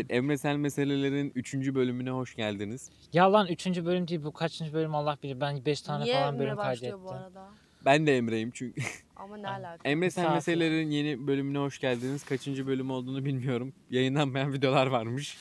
Evet 0.00 0.12
Emresel 0.12 0.56
Meselelerin 0.56 1.32
3. 1.34 1.54
bölümüne 1.54 2.10
hoş 2.10 2.36
geldiniz. 2.36 2.90
Ya 3.12 3.32
lan 3.32 3.46
3. 3.46 3.66
bölüm 3.66 4.08
değil 4.08 4.24
bu 4.24 4.32
kaçıncı 4.32 4.72
bölüm 4.72 4.94
Allah 4.94 5.18
bilir. 5.22 5.40
Ben 5.40 5.64
5 5.64 5.82
tane 5.82 6.04
Niye 6.04 6.14
falan 6.14 6.34
Emre 6.34 6.44
bölüm 6.44 6.56
başlıyor 6.56 6.98
bu 7.02 7.06
kaydettim. 7.06 7.26
arada? 7.40 7.48
Ben 7.84 8.06
de 8.06 8.16
Emre'yim 8.16 8.50
çünkü. 8.50 8.82
Ama 9.16 9.36
ne 9.36 9.48
alaka? 9.48 9.88
Emresel 9.88 10.22
Misafir. 10.22 10.34
Meselelerin 10.34 10.90
yeni 10.90 11.26
bölümüne 11.26 11.58
hoş 11.58 11.78
geldiniz. 11.78 12.24
Kaçıncı 12.24 12.66
bölüm 12.66 12.90
olduğunu 12.90 13.24
bilmiyorum. 13.24 13.72
Yayınlanmayan 13.90 14.52
videolar 14.52 14.86
varmış. 14.86 15.36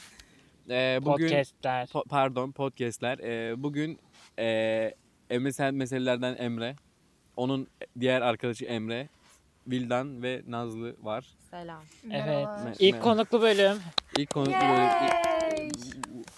Ee, 0.70 1.00
bugün 1.02 1.28
Podcastler. 1.28 1.88
Po- 1.88 2.08
pardon 2.10 2.52
podcastler. 2.52 3.20
Ee, 3.20 3.64
bugün 3.64 4.00
ee, 4.40 4.94
Emresel 5.30 5.74
Meselelerden 5.74 6.36
Emre. 6.40 6.76
Onun 7.38 7.68
diğer 8.00 8.22
arkadaşı 8.22 8.66
Emre. 8.66 9.10
Vildan 9.70 10.24
ve 10.24 10.42
Nazlı 10.48 10.96
var. 11.02 11.26
Selam. 11.52 11.84
Evet. 12.12 12.46
Me- 12.48 12.76
İlk 12.80 13.02
konuklu 13.02 13.42
bölüm. 13.42 13.78
İlk 14.18 14.30
konuk 14.30 14.52
Yay! 14.52 15.70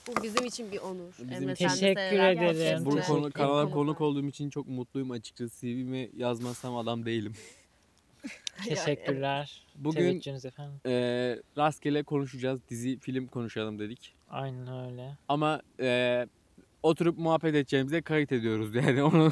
Bu 0.07 0.23
bizim 0.23 0.45
için 0.45 0.71
bir 0.71 0.77
onur. 0.77 1.13
Bizim 1.19 1.33
Emre 1.33 1.53
için- 1.53 1.67
sen 1.67 1.89
de 1.89 1.93
Teşekkür 1.93 2.19
ederim. 2.19 2.39
Gerçekten. 2.39 2.85
bu 2.85 3.01
konu 3.01 3.31
kanala 3.31 3.69
konuk 3.69 4.01
olduğum 4.01 4.25
için 4.27 4.49
çok 4.49 4.67
mutluyum 4.67 5.11
açıkçası. 5.11 5.59
CV'mi 5.59 6.09
yazmazsam 6.17 6.77
adam 6.77 7.05
değilim. 7.05 7.33
Teşekkürler. 8.67 9.63
Bugün 9.75 9.99
Teveccühünüz 9.99 10.45
efendim. 10.45 10.79
ee, 10.85 11.37
rastgele 11.57 12.03
konuşacağız. 12.03 12.59
Dizi, 12.69 12.99
film 12.99 13.27
konuşalım 13.27 13.79
dedik. 13.79 14.13
Aynen 14.29 14.89
öyle. 14.91 15.17
Ama 15.27 15.61
ee, 15.79 16.27
oturup 16.83 17.17
muhabbet 17.17 17.49
edeceğimize 17.55 18.01
kayıt 18.01 18.31
ediyoruz 18.31 18.75
yani 18.75 19.03
onu 19.03 19.31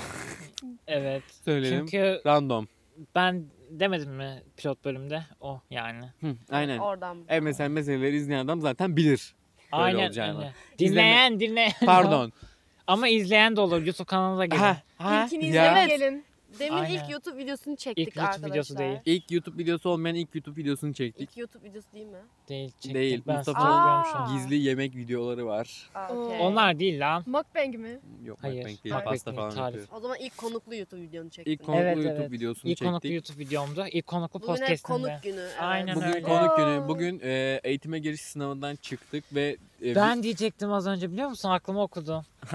Evet. 0.87 1.23
söyleyelim. 1.45 1.79
Çünkü 1.79 2.21
Random. 2.25 2.67
ben 3.15 3.45
demedim 3.69 4.11
mi 4.11 4.43
pilot 4.57 4.85
bölümde? 4.85 5.23
O 5.39 5.61
yani. 5.69 6.05
Hı, 6.21 6.35
aynen. 6.51 6.77
Oradan. 6.77 7.25
Emresel 7.29 7.69
meseleleri 7.69 8.15
izleyen 8.15 8.45
adam 8.45 8.61
zaten 8.61 8.95
bilir. 8.97 9.35
Böyle 9.73 9.83
Aynen 9.83 10.05
olacağını. 10.05 10.37
öyle. 10.39 10.53
Dinleyen 10.79 11.39
dinleyen. 11.39 11.71
Pardon. 11.85 12.31
Ama 12.87 13.07
izleyen 13.07 13.55
de 13.55 13.61
olur. 13.61 13.83
YouTube 13.85 14.05
kanalına 14.05 14.45
gelin. 14.45 14.61
ha, 14.61 14.77
ha, 14.97 15.23
İlkini 15.25 15.43
ya. 15.43 15.49
izlemek. 15.49 15.89
Gelin. 15.89 16.25
Demin 16.59 16.77
Aynen. 16.77 16.95
ilk 17.03 17.09
YouTube 17.09 17.37
videosunu 17.37 17.75
çektik 17.75 18.07
İlk 18.07 18.15
YouTube 18.15 18.27
arkadaşlar. 18.27 18.51
videosu 18.51 18.77
değil. 18.77 18.97
İlk 19.05 19.31
YouTube 19.31 19.63
videosu 19.63 19.89
olmayan 19.89 20.15
ilk 20.15 20.35
YouTube 20.35 20.61
videosunu 20.61 20.93
çektik. 20.93 21.29
İlk 21.29 21.37
YouTube 21.37 21.69
videosu 21.69 21.87
değil 21.93 22.05
mi? 22.05 22.17
Değil. 22.49 22.69
Çektik. 22.69 22.93
Değil, 22.93 23.21
Ben 23.27 23.35
Mustafa- 23.35 23.59
hatırlıyorum 23.59 24.05
şu 24.11 24.17
an. 24.17 24.37
Gizli 24.37 24.55
yemek 24.67 24.95
videoları 24.95 25.45
var. 25.45 25.89
Aa, 25.95 26.13
okey. 26.13 26.39
Onlar 26.41 26.79
değil 26.79 26.99
lan. 26.99 27.23
Mukbang 27.25 27.75
mi? 27.75 27.99
Yok 28.25 28.37
Hayır, 28.41 28.55
mukbang 28.55 28.83
değil, 28.83 28.95
mukbang 28.95 29.05
pasta 29.13 29.31
değil, 29.31 29.37
falan 29.41 29.55
tarif. 29.55 29.79
yapıyor. 29.79 29.97
O 29.97 29.99
zaman 30.01 30.17
ilk 30.19 30.37
konuklu 30.37 30.75
YouTube 30.75 31.01
videonu 31.01 31.29
çektim. 31.29 31.53
İlk 31.53 31.65
konuklu 31.65 31.81
Evet, 31.83 31.97
YouTube 31.97 32.13
evet. 32.15 32.31
videosunu 32.31 32.71
İlk 32.71 32.77
çektik. 32.77 32.87
konuklu 32.87 33.09
YouTube 33.13 33.39
videomdu. 33.39 33.85
İlk 33.91 34.07
konuklu 34.07 34.41
Bugün 34.41 34.51
hep 34.53 34.59
podcast'imde. 34.59 34.93
konuk 35.07 35.23
günü. 35.23 35.39
Evet. 35.39 35.55
Aynen 35.59 35.95
Bugün 35.95 36.07
öyle. 36.07 36.21
konuk 36.21 36.57
günü. 36.57 36.87
Bugün 36.87 37.19
e, 37.23 37.59
eğitime 37.63 37.99
giriş 37.99 38.21
sınavından 38.21 38.75
çıktık 38.75 39.35
ve 39.35 39.57
e, 39.85 39.95
Ben 39.95 40.23
diyecektim 40.23 40.71
az 40.73 40.87
önce 40.87 41.11
biliyor 41.11 41.29
musun? 41.29 41.49
Aklımı 41.49 41.81
okudu. 41.81 42.23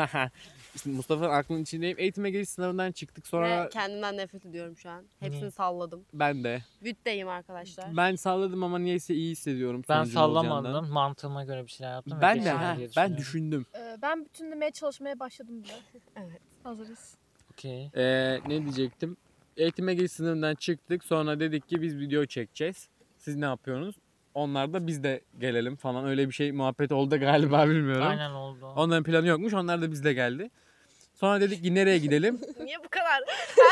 işte 0.74 0.90
Mustafa'nın 0.90 1.30
aklının 1.30 1.62
içindeyim. 1.62 1.98
Eğitime 1.98 2.30
giriş 2.30 2.48
sınavından 2.48 2.92
çıktık. 2.92 3.26
Sonra 3.26 3.64
Ve 3.64 3.68
kendimden 3.68 4.16
nefret 4.16 4.46
ediyorum 4.46 4.76
şu 4.76 4.90
an. 4.90 5.04
Hepsini 5.20 5.50
salladım. 5.50 6.04
ben 6.12 6.44
de. 6.44 6.62
Bütteyim 6.84 7.28
arkadaşlar. 7.28 7.96
Ben 7.96 8.16
salladım 8.16 8.62
ama 8.64 8.78
niyeyse 8.78 9.14
iyi 9.14 9.30
hissediyorum. 9.30 9.82
Ben 9.88 10.04
sonucun 10.04 10.20
olacağından. 10.20 10.48
sallamadım. 10.62 10.92
Mantığıma 10.92 11.44
göre 11.44 11.66
bir 11.66 11.70
şeyler 11.70 11.92
yaptım. 11.92 12.18
ve 12.18 12.22
Ben 12.22 12.44
de 12.44 12.50
ha, 12.50 12.76
diye 12.76 12.88
ben 12.96 13.16
düşünüyorum. 13.16 13.16
düşündüm. 13.16 13.66
Ee, 13.74 13.96
ben 14.02 14.24
bütünlemeye 14.24 14.70
çalışmaya 14.70 15.18
başladım 15.18 15.62
bile. 15.64 15.72
Evet. 16.16 16.40
Hazırız. 16.62 17.14
Okey. 17.52 17.90
Ee, 17.96 18.40
ne 18.48 18.62
diyecektim? 18.62 19.16
Eğitime 19.56 19.94
giriş 19.94 20.12
sınavından 20.12 20.54
çıktık. 20.54 21.04
Sonra 21.04 21.40
dedik 21.40 21.68
ki 21.68 21.82
biz 21.82 21.96
video 21.98 22.26
çekeceğiz. 22.26 22.88
Siz 23.18 23.36
ne 23.36 23.44
yapıyorsunuz? 23.44 23.94
Onlar 24.34 24.72
da 24.72 24.86
biz 24.86 25.02
de 25.04 25.20
gelelim 25.40 25.76
falan. 25.76 26.04
Öyle 26.06 26.28
bir 26.28 26.32
şey 26.34 26.52
muhabbet 26.52 26.92
oldu 26.92 27.20
galiba 27.20 27.66
bilmiyorum. 27.68 28.06
Aynen 28.06 28.30
oldu. 28.30 28.66
Onların 28.76 29.04
planı 29.04 29.26
yokmuş. 29.26 29.54
Onlar 29.54 29.82
da 29.82 29.90
bizle 29.90 30.12
geldi. 30.12 30.50
Sonra 31.24 31.40
dedik 31.40 31.64
ki 31.64 31.74
nereye 31.74 31.98
gidelim? 31.98 32.40
Niye 32.64 32.76
bu 32.84 32.88
kadar 32.88 33.20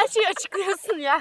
her 0.00 0.08
şeyi 0.08 0.28
açıklıyorsun 0.28 0.98
ya? 0.98 1.20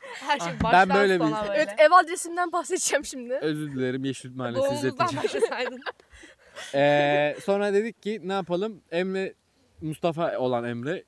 Her 0.00 0.38
şey 0.38 0.48
Ah, 0.58 0.62
baştan 0.62 0.88
ben 0.88 0.96
böyle 0.96 1.14
bir- 1.14 1.20
böyle. 1.20 1.52
Evet 1.54 1.68
ev 1.78 1.92
adresimden 1.92 2.52
bahsedeceğim 2.52 3.04
şimdi. 3.04 3.34
Özür 3.34 3.72
dilerim 3.72 4.04
Yeşil 4.04 4.30
Mahallesi 4.36 4.60
Doğumumuzdan 4.62 5.06
İzzet 5.08 5.24
başlasaydın. 5.24 5.80
Ee, 6.74 7.36
sonra 7.44 7.72
dedik 7.72 8.02
ki 8.02 8.20
ne 8.24 8.32
yapalım? 8.32 8.82
Emre 8.90 9.34
Mustafa 9.80 10.38
olan 10.38 10.64
Emre 10.64 11.04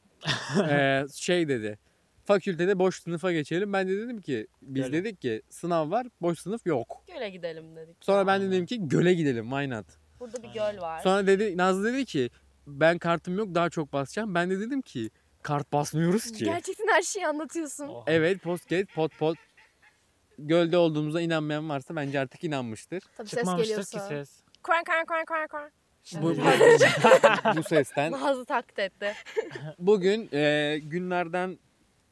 ee, 0.71 1.05
şey 1.15 1.49
dedi. 1.49 1.79
Fakültede 2.25 2.79
boş 2.79 3.03
sınıfa 3.03 3.33
geçelim. 3.33 3.73
Ben 3.73 3.89
de 3.89 3.97
dedim 3.97 4.21
ki 4.21 4.47
biz 4.63 4.91
Göle. 4.91 5.05
dedik 5.05 5.21
ki 5.21 5.43
sınav 5.51 5.91
var, 5.91 6.07
boş 6.21 6.39
sınıf 6.39 6.67
yok. 6.67 7.03
Göle 7.15 7.31
gidelim 7.31 7.77
dedik. 7.77 7.97
Sonra 8.01 8.27
ben 8.27 8.41
de 8.41 8.45
Aynen. 8.45 8.53
dedim 8.53 8.67
ki 8.67 8.89
göle 8.89 9.15
gidelim. 9.15 9.51
Why 9.51 9.71
not? 9.71 9.87
Burada 10.21 10.43
bir 10.43 10.49
göl 10.49 10.81
var. 10.81 11.01
Sonra 11.03 11.27
dedi 11.27 11.57
Nazlı 11.57 11.93
dedi 11.93 12.05
ki 12.05 12.31
ben 12.71 12.99
kartım 12.99 13.39
yok 13.39 13.55
daha 13.55 13.71
çok 13.71 13.93
basacağım. 13.93 14.35
Ben 14.35 14.51
de 14.51 14.61
dedim 14.61 14.83
ki 14.83 15.11
kart 15.43 15.73
basmıyoruz 15.73 16.33
ki. 16.33 16.45
Gerçekten 16.45 16.89
her 16.89 17.03
şeyi 17.03 17.27
anlatıyorsun. 17.27 17.89
Oh. 17.89 18.05
Evet 18.07 18.43
postgate 18.43 18.85
pot 18.85 19.19
pot 19.19 19.39
gölde 20.39 20.77
olduğumuza 20.77 21.21
inanmayan 21.21 21.69
varsa 21.69 21.97
bence 21.97 22.21
artık 22.21 22.45
inanmıştır. 22.45 23.03
Tabii 23.17 23.29
ses 23.29 23.39
Çıkmamıştır 23.39 23.69
geliyorsa. 23.69 23.99
ki 23.99 24.05
ses. 24.09 24.43
Kuan 24.63 24.85
kuan 24.85 25.05
kuan 25.05 25.25
kuan 25.25 25.49
kuan. 25.49 25.71
Bu, 26.23 26.37
bu, 26.37 27.57
bu 27.57 27.63
sesten. 27.63 28.13
Nazlı 28.13 28.45
taklit 28.45 28.79
etti. 28.79 29.15
Bugün 29.79 30.29
e, 30.33 30.79
günlerden 30.83 31.59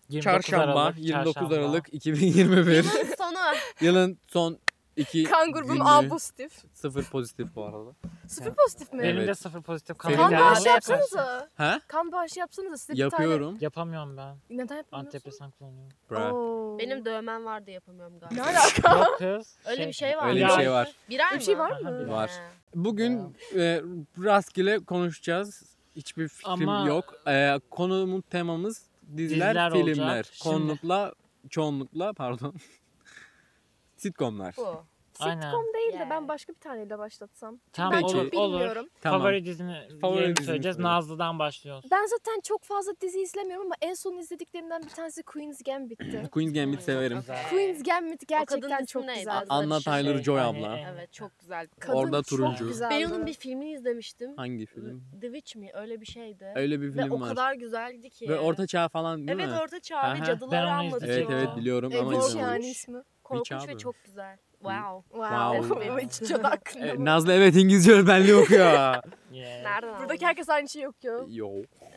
29 0.09 0.23
çarşamba 0.23 0.83
Aralık, 0.83 0.99
29 0.99 1.35
çarşamba. 1.35 1.55
Aralık 1.55 1.95
2021 1.95 2.83
Sonu. 3.19 3.39
yılın 3.81 4.19
son 4.27 4.59
iki 4.99 5.25
Kan 5.25 5.53
grubum. 5.53 5.81
A 5.87 6.09
pozitif. 6.09 6.53
Sıfır 6.75 7.05
pozitif 7.05 7.55
bu 7.57 7.65
arada. 7.65 7.91
Sıfır 8.27 8.55
pozitif 8.55 8.93
mi? 8.93 9.03
Benim 9.03 9.17
Evet. 9.17 9.29
de 9.29 9.35
sıfır 9.35 9.63
pozitif 9.63 9.99
Kan 9.99 10.13
de- 10.13 10.17
kanalım. 10.17 10.39
bağışı 10.39 10.69
yapsanıza. 10.69 11.49
Ha? 11.55 11.81
Kan 11.89 12.13
bağışı 12.13 12.39
yapsanıza. 12.41 12.77
Size 12.77 12.93
bir 12.93 12.99
Yapıyorum. 12.99 13.59
Yapamıyorum 13.61 14.17
ben. 14.17 14.23
tane. 14.23 14.37
Neden 14.51 14.77
yapmıyorsun? 14.77 14.97
Antidepresan 15.07 15.51
kullanıyorum. 15.51 15.93
Bra. 16.11 16.33
Oo. 16.35 16.79
Benim 16.79 17.05
dövmem 17.05 17.45
vardı 17.45 17.71
yapamıyorum 17.71 18.15
Ne 18.15 18.19
galiba. 18.37 18.43
alaka? 18.43 18.99
Yok 18.99 19.19
kız. 19.19 19.57
Öyle 19.67 19.87
bir 19.89 19.93
şey 19.93 20.17
var. 20.17 20.29
Öyle 20.29 20.45
bir 20.45 20.51
şey 20.51 20.71
var. 20.71 20.93
Birer 21.11 21.25
Öyle 21.25 21.35
mi? 21.35 21.41
bir 21.41 21.45
şey 21.45 21.59
var 21.59 21.81
mı? 21.81 22.09
Var. 22.09 22.31
He. 22.31 22.43
Bugün 22.75 23.37
e, 23.57 23.83
rastgele 24.25 24.79
konuşacağız. 24.85 25.77
Hiçbir 25.97 26.29
fikrim 26.29 26.69
Ama- 26.69 26.89
yok. 26.89 27.15
E, 27.27 27.61
konumuz 27.71 28.23
temamız 28.31 28.83
diziler, 29.17 29.49
Diziler 29.55 29.73
filmler. 29.73 30.07
olacak. 30.17 30.27
Şimdi- 30.33 30.55
Konukla, 30.57 31.13
çoğunlukla 31.51 32.13
pardon. 32.13 32.55
Sitcomlar. 33.97 34.55
Bu. 34.57 34.85
Aynen. 35.21 35.41
Sitcom 35.41 35.65
değil 35.75 35.93
de 35.99 36.07
ben 36.11 36.29
başka 36.29 36.53
bir 36.53 36.59
taneyle 36.59 36.99
başlatsam. 36.99 37.59
Tamam 37.73 37.93
ben 37.93 38.03
olur 38.03 38.13
çok 38.13 38.35
olur. 38.35 38.53
bilmiyorum. 38.55 38.89
Tamam. 39.01 39.21
Favori 39.21 39.45
dizini 39.45 39.77
Favori 40.01 40.21
dizini 40.37 40.47
söyleyeceğiz. 40.47 40.77
söyle. 40.77 40.89
Nazlı'dan 40.89 41.39
başlıyoruz. 41.39 41.85
Ben 41.91 42.07
zaten 42.07 42.41
çok 42.45 42.63
fazla 42.65 42.93
dizi 43.01 43.21
izlemiyorum 43.21 43.67
ama 43.67 43.75
en 43.83 43.95
son 43.95 44.17
izlediklerimden 44.19 44.83
bir 44.83 44.89
tanesi 44.91 45.23
Queen's 45.23 45.63
Gambit'ti. 45.63 46.29
Queen's 46.33 46.53
Gambit 46.53 46.83
severim. 46.83 47.19
Güzel. 47.19 47.49
Queen's 47.51 47.83
Gambit 47.83 48.29
gerçekten 48.29 48.85
çok 48.85 49.09
güzeldi. 49.09 49.31
Anna 49.49 49.81
Şey, 49.81 49.93
Tyler 49.93 50.23
Joy 50.23 50.39
hani, 50.41 50.59
abla. 50.67 50.79
Evet 50.95 51.13
çok 51.13 51.39
güzel. 51.39 51.69
Kadın 51.81 51.97
Orada 51.99 52.23
turuncu. 52.23 52.69
güzeldi. 52.69 52.95
Ben 53.01 53.11
onun 53.11 53.27
bir 53.27 53.35
filmini 53.35 53.73
izlemiştim. 53.73 54.37
Hangi 54.37 54.67
film? 54.67 55.03
The 55.21 55.27
Witch 55.27 55.57
mi? 55.57 55.71
Öyle 55.75 56.01
bir 56.01 56.07
şeydi. 56.07 56.53
Öyle 56.55 56.81
bir 56.81 56.89
Ve 56.97 57.03
film 57.03 57.11
o 57.13 57.21
var. 57.21 57.29
kadar 57.29 57.55
güzeldi 57.55 58.11
ki. 58.11 58.29
Ve 58.29 58.39
orta 58.39 58.67
çağ 58.67 58.89
falan 58.89 59.19
değil 59.29 59.39
Evet 59.41 59.49
mi? 59.55 59.61
orta 59.63 59.81
çağ 59.81 59.97
Aha. 59.99 60.15
ve 60.15 60.19
Ben 60.21 60.25
cadıları 60.25 60.71
anlatıyor. 60.71 61.15
Evet 61.17 61.27
evet 61.31 61.49
biliyorum 61.57 61.93
E, 61.93 61.99
ama 61.99 62.15
izlemedim. 62.19 62.41
yani 62.41 62.67
ismi. 62.71 63.03
Korkunç 63.29 63.49
Witch 63.49 63.69
ve 63.69 63.73
abi. 63.73 63.79
çok 63.83 64.05
güzel. 64.05 64.37
Wow. 64.53 65.09
Wow. 65.09 65.69
Wow. 65.69 66.05
Hiç 66.07 66.29
cadı 66.29 66.43
hakkında 66.43 66.87
E? 66.87 67.05
Nazlı 67.05 67.33
evet 67.33 67.57
İngilizce 67.57 67.93
öğretmenliği 67.93 68.35
okuyor. 68.35 68.95
Yeah. 69.33 69.63
Nereden 69.63 69.99
Buradaki 69.99 70.17
aldın? 70.17 70.27
herkes 70.27 70.49
aynı 70.49 70.69
şeyi 70.69 70.89
okuyor. 70.89 71.29
Yo. 71.29 71.51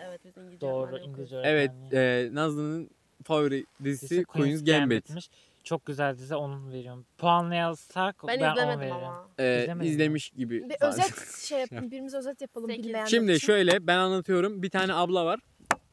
Evet 0.07 0.21
biz 0.25 0.37
İngilizce 0.37 0.61
Doğru 0.67 0.81
öğretmenliği 0.83 1.09
İngilizce. 1.09 1.41
Evet 1.43 1.71
öğretmenliği. 1.91 2.29
e, 2.31 2.35
Nazlı'nın 2.35 2.89
favori 3.23 3.65
dizisi 3.83 4.09
Dizisi 4.09 4.23
Queen's 4.25 4.63
Gambit. 4.63 4.67
Gambit'miş. 4.79 5.29
Çok 5.63 5.85
güzel 5.85 6.17
dizi 6.17 6.35
onu 6.35 6.71
veriyorum. 6.71 7.05
Puanlayalsak 7.17 8.15
Ben, 8.27 8.39
ben, 8.39 8.47
on 8.49 8.51
izlemedim 8.53 8.79
veririm. 8.79 8.95
ama. 8.95 9.27
E, 9.39 9.59
İzlemedin 9.61 9.77
mi? 9.77 9.87
izlemiş 9.87 10.29
gibi. 10.29 10.69
Bir 10.69 10.75
özet 10.81 11.35
şey 11.47 11.59
yapın, 11.59 11.91
birimiz 11.91 12.13
özet 12.13 12.41
yapalım 12.41 12.69
Sekiz. 12.69 12.83
bilmeyenler 12.85 13.09
Şimdi 13.09 13.31
için. 13.31 13.45
şöyle 13.47 13.87
ben 13.87 13.97
anlatıyorum. 13.97 14.61
Bir 14.63 14.69
tane 14.69 14.93
abla 14.93 15.25
var. 15.25 15.39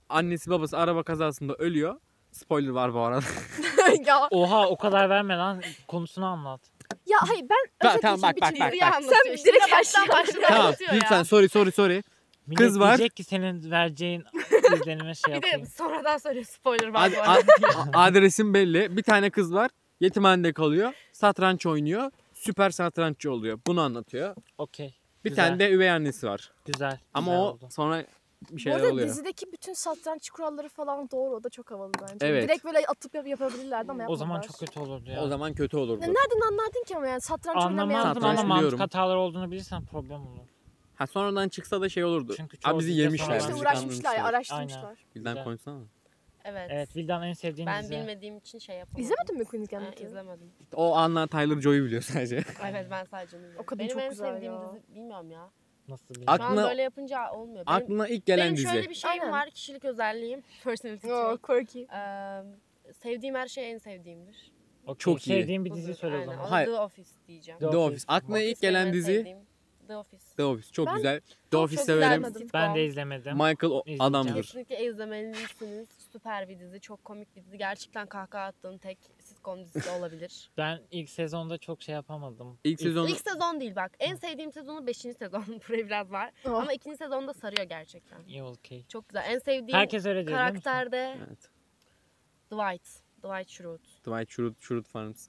Annesi 0.09 0.51
babası 0.51 0.79
araba 0.79 1.03
kazasında 1.03 1.55
ölüyor. 1.55 2.01
Spoiler 2.33 2.69
var 2.71 2.95
bu 2.95 3.01
arada. 3.01 3.21
ya, 4.07 4.29
Oha 4.31 4.69
o 4.69 4.77
kadar 4.77 5.11
verme 5.11 5.37
lan 5.37 5.63
konusunu 5.89 6.27
anlat. 6.27 6.61
ya 7.07 7.19
hayır 7.29 7.43
ben 7.51 7.57
Tamam, 7.79 7.93
özet 7.95 8.03
tamam, 8.03 8.23
bak, 8.23 8.37
bak, 8.41 8.53
bitireyim. 8.53 8.81
bak, 8.87 9.03
bak. 9.03 9.03
Sen 9.25 9.33
işte. 9.35 9.49
direkt 9.51 9.73
her 9.73 9.85
şeyi 9.85 10.09
başladı 10.09 10.45
tamam 10.49 10.75
lütfen 10.93 11.23
sorry 11.23 11.49
sorry 11.49 11.73
sorry. 11.73 12.03
Millet 12.47 12.59
Kız 12.59 12.81
var. 12.81 12.99
diyecek 12.99 13.17
ki 13.17 13.25
senin 13.25 13.71
vereceğin 13.71 14.25
izlenime 14.75 15.15
şey 15.15 15.35
Bir 15.35 15.43
de 15.43 15.47
yapayım. 15.47 15.67
sonradan 15.67 16.19
söylüyor 16.19 16.45
spoiler 16.45 16.89
var 16.89 17.07
Ad- 17.09 17.13
bu 17.17 17.21
arada. 17.21 17.53
ad- 17.79 17.89
adresim 17.95 18.55
belli. 18.55 18.97
Bir 18.97 19.03
tane 19.03 19.31
kız 19.31 19.55
var. 19.55 19.71
Yetimhanede 20.01 20.53
kalıyor. 20.53 20.93
Satranç 21.13 21.67
oynuyor. 21.67 22.11
Süper 22.35 22.71
satranççı 22.71 23.33
oluyor. 23.33 23.59
Bunu 23.67 23.81
anlatıyor. 23.81 24.35
Okey. 24.59 24.95
Bir 25.25 25.31
Güzel. 25.31 25.47
tane 25.49 25.59
de 25.59 25.71
üvey 25.71 25.91
annesi 25.91 26.27
var. 26.27 26.51
Güzel. 26.65 26.99
Ama 27.15 27.27
güzel 27.33 27.41
o 27.41 27.45
oldu. 27.45 27.69
sonra 27.71 28.05
bir 28.43 28.53
Bu 28.55 28.59
şeyler 28.59 28.79
arada 28.79 28.93
oluyor. 28.93 29.09
dizideki 29.09 29.53
bütün 29.53 29.73
satranç 29.73 30.31
kuralları 30.31 30.69
falan 30.69 31.11
doğru. 31.11 31.35
O 31.35 31.45
da 31.45 31.49
çok 31.51 31.71
havalı 31.71 31.93
bence. 32.03 32.27
Evet. 32.27 32.43
Direkt 32.45 32.65
böyle 32.65 32.79
atıp 32.87 33.15
yap- 33.15 33.27
yapabilirlerdi 33.27 33.91
ama 33.91 33.99
O 33.99 34.01
yapmadılar. 34.03 34.19
zaman 34.27 34.41
çok 34.41 34.59
kötü 34.59 34.81
olurdu 34.81 35.11
ya. 35.11 35.25
O 35.25 35.29
zaman 35.29 35.55
kötü 35.55 35.77
olurdu. 35.77 36.03
Ya 36.03 36.07
nereden 36.09 36.53
anlardın 36.53 36.85
ki 36.87 36.97
ama 36.97 37.07
yani 37.07 37.21
satranç 37.21 37.57
oynamayan 37.57 37.79
Anlamazdım 38.01 38.23
Satranç 38.23 38.39
ama 38.39 38.49
mantık 38.49 38.61
biliyorum. 38.63 38.79
hataları 38.79 39.19
olduğunu 39.19 39.51
bilirsen 39.51 39.85
problem 39.85 40.21
olur. 40.27 40.47
Ha 40.95 41.07
sonradan 41.07 41.49
çıksa 41.49 41.81
da 41.81 41.89
şey 41.89 42.05
olurdu. 42.05 42.35
Çünkü 42.37 42.59
çoğu 42.59 42.73
Abi 42.75 42.79
bizi 42.79 42.93
yemişler. 42.93 43.25
sonradan 43.27 43.41
işte 43.41 43.53
bizi 43.53 43.63
uğraşmışlar, 43.63 44.03
kandırmışlar. 44.17 44.35
araştırmışlar. 44.35 45.05
Güzel. 45.15 45.45
konuşsana. 45.45 45.81
Evet. 46.45 46.71
Evet 46.73 46.97
Vildan 46.97 47.23
en 47.23 47.33
sevdiğin 47.33 47.67
Ben 47.67 47.83
dizi. 47.83 47.93
bilmediğim 47.93 48.37
için 48.39 48.59
şey 48.59 48.77
yapamadım. 48.79 49.03
İzlemedin 49.05 49.39
mi 49.39 49.45
Queen's 49.45 49.73
Ha, 49.73 49.79
Gambit'i? 49.79 50.05
izlemedim. 50.05 50.53
O 50.75 50.97
anla 50.97 51.27
Tyler 51.27 51.61
Joy'u 51.61 51.85
biliyor 51.85 52.03
sadece. 52.03 52.45
Evet 52.71 52.87
ben 52.91 53.05
sadece 53.05 53.37
onu 53.37 53.45
izledim. 53.45 53.61
O 53.63 53.67
kadın 53.67 53.79
Benim 53.79 53.93
çok 53.93 54.03
en 54.03 54.11
güzel 54.11 54.33
sevdiğim 54.35 54.53
ya. 54.55 54.61
dizi 54.75 54.95
bilmiyorum 54.95 55.31
ya. 55.31 55.51
Nasıl 55.89 56.15
bir 56.15 56.21
Şu 56.21 56.31
an 56.31 56.39
Aklına- 56.39 56.69
böyle 56.69 56.83
yapınca 56.83 57.31
olmuyor. 57.33 57.67
Benim, 57.67 57.77
Aklına 57.83 58.09
ilk 58.09 58.27
gelen 58.27 58.45
benim 58.47 58.57
dizi. 58.57 58.69
şöyle 58.69 58.89
bir 58.91 58.95
şeyim 58.95 59.21
Aynen. 59.21 59.33
var. 59.33 59.51
Kişilik 59.51 59.85
özelliğim. 59.85 60.43
Personality 60.65 61.07
trait. 61.07 61.43
quirky. 61.43 61.83
Ee, 61.83 62.43
sevdiğim 63.03 63.35
her 63.35 63.49
şey 63.49 63.71
en 63.73 63.79
sevdiğimdir. 63.79 64.53
Okey, 64.87 64.99
Çok 64.99 65.27
iyi. 65.27 65.41
Sevdiğin 65.41 65.65
bir 65.65 65.75
dizi 65.75 65.89
Budur, 65.89 65.99
söyle 65.99 66.15
o 66.15 66.19
aynen. 66.19 66.27
zaman. 66.27 66.39
Ama 66.39 66.51
Hayır. 66.51 66.67
The 66.69 66.75
Office 66.81 67.11
diyeceğim. 67.29 67.59
The 67.61 67.71
The 67.71 67.77
Office. 67.77 67.87
Office. 67.95 68.05
Aklına 68.09 68.37
Office 68.37 68.51
ilk 68.51 68.61
gelen 68.61 68.75
benim 68.81 68.89
en 68.89 68.95
dizi 68.95 69.13
sevdiğim. 69.15 69.39
The 69.89 69.97
Office. 69.97 70.25
The 70.37 70.45
Office. 70.45 70.73
Çok 70.73 70.87
Ben 70.87 70.95
güzel. 70.97 71.21
The 71.51 71.57
Office 71.57 71.77
çok 71.77 71.87
severim. 71.87 72.23
güzel. 72.23 72.49
Ben 72.55 72.75
de 72.75 72.85
izlemedim. 72.87 73.33
Michael 73.33 73.57
o- 73.73 73.81
İzleyeceğim. 73.81 74.03
adamdır. 74.03 74.35
Kesinlikle 74.43 74.85
izlemelisiniz. 74.85 75.89
Süper 76.13 76.49
bir 76.49 76.59
dizi. 76.59 76.81
Çok 76.81 77.05
komik 77.05 77.37
bir 77.37 77.45
dizi. 77.45 77.59
Gerçekten 77.59 78.07
kahkaha 78.07 78.45
attığın 78.45 78.79
tek 78.79 78.99
sitcom 79.39 79.65
dizisi 79.65 79.91
olabilir. 79.91 80.51
Ben 80.57 80.81
ilk 80.91 81.11
sezonda 81.11 81.59
çok 81.59 81.83
şey 81.83 81.95
yapamadım. 81.95 82.59
İlk 82.65 82.81
sezon 82.81 83.07
İlk 83.07 83.21
sezon 83.21 83.61
değil 83.61 83.77
bak. 83.77 83.93
En 84.01 84.17
sevdiğim 84.17 84.53
sezonu 84.53 84.87
5. 84.87 84.97
sezon. 84.97 85.45
Buraya 85.69 85.87
biraz 85.87 86.11
var. 86.13 86.31
Oh. 86.47 86.51
Ama 86.63 86.73
ikinci 86.73 86.97
sezonda 86.97 87.35
sarıyor 87.35 87.63
gerçekten. 87.63 88.23
İyi 88.25 88.43
okey. 88.43 88.85
Çok 88.89 89.09
güzel. 89.09 89.25
En 89.29 89.39
sevdiğim 89.39 89.79
Herkes 89.79 90.07
öyle 90.07 90.27
diyor 90.27 90.39
biliyor 90.39 90.51
musun? 90.53 90.63
karakter 90.63 90.93
de 90.93 91.19
Evet. 91.29 91.51
Dwight. 92.53 92.89
Dwight 93.19 93.49
Schrute. 93.51 93.89
Dwight 94.07 94.31
Schrute, 94.31 94.61
Schrute 94.61 94.89
Farms. 94.89 95.29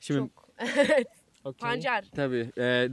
Şimdi 0.00 0.30
Çok. 0.30 0.48
evet. 0.58 1.08
Okey. 1.44 1.68
Pancar. 1.68 2.04
tabii 2.16 2.50
e, 2.58 2.88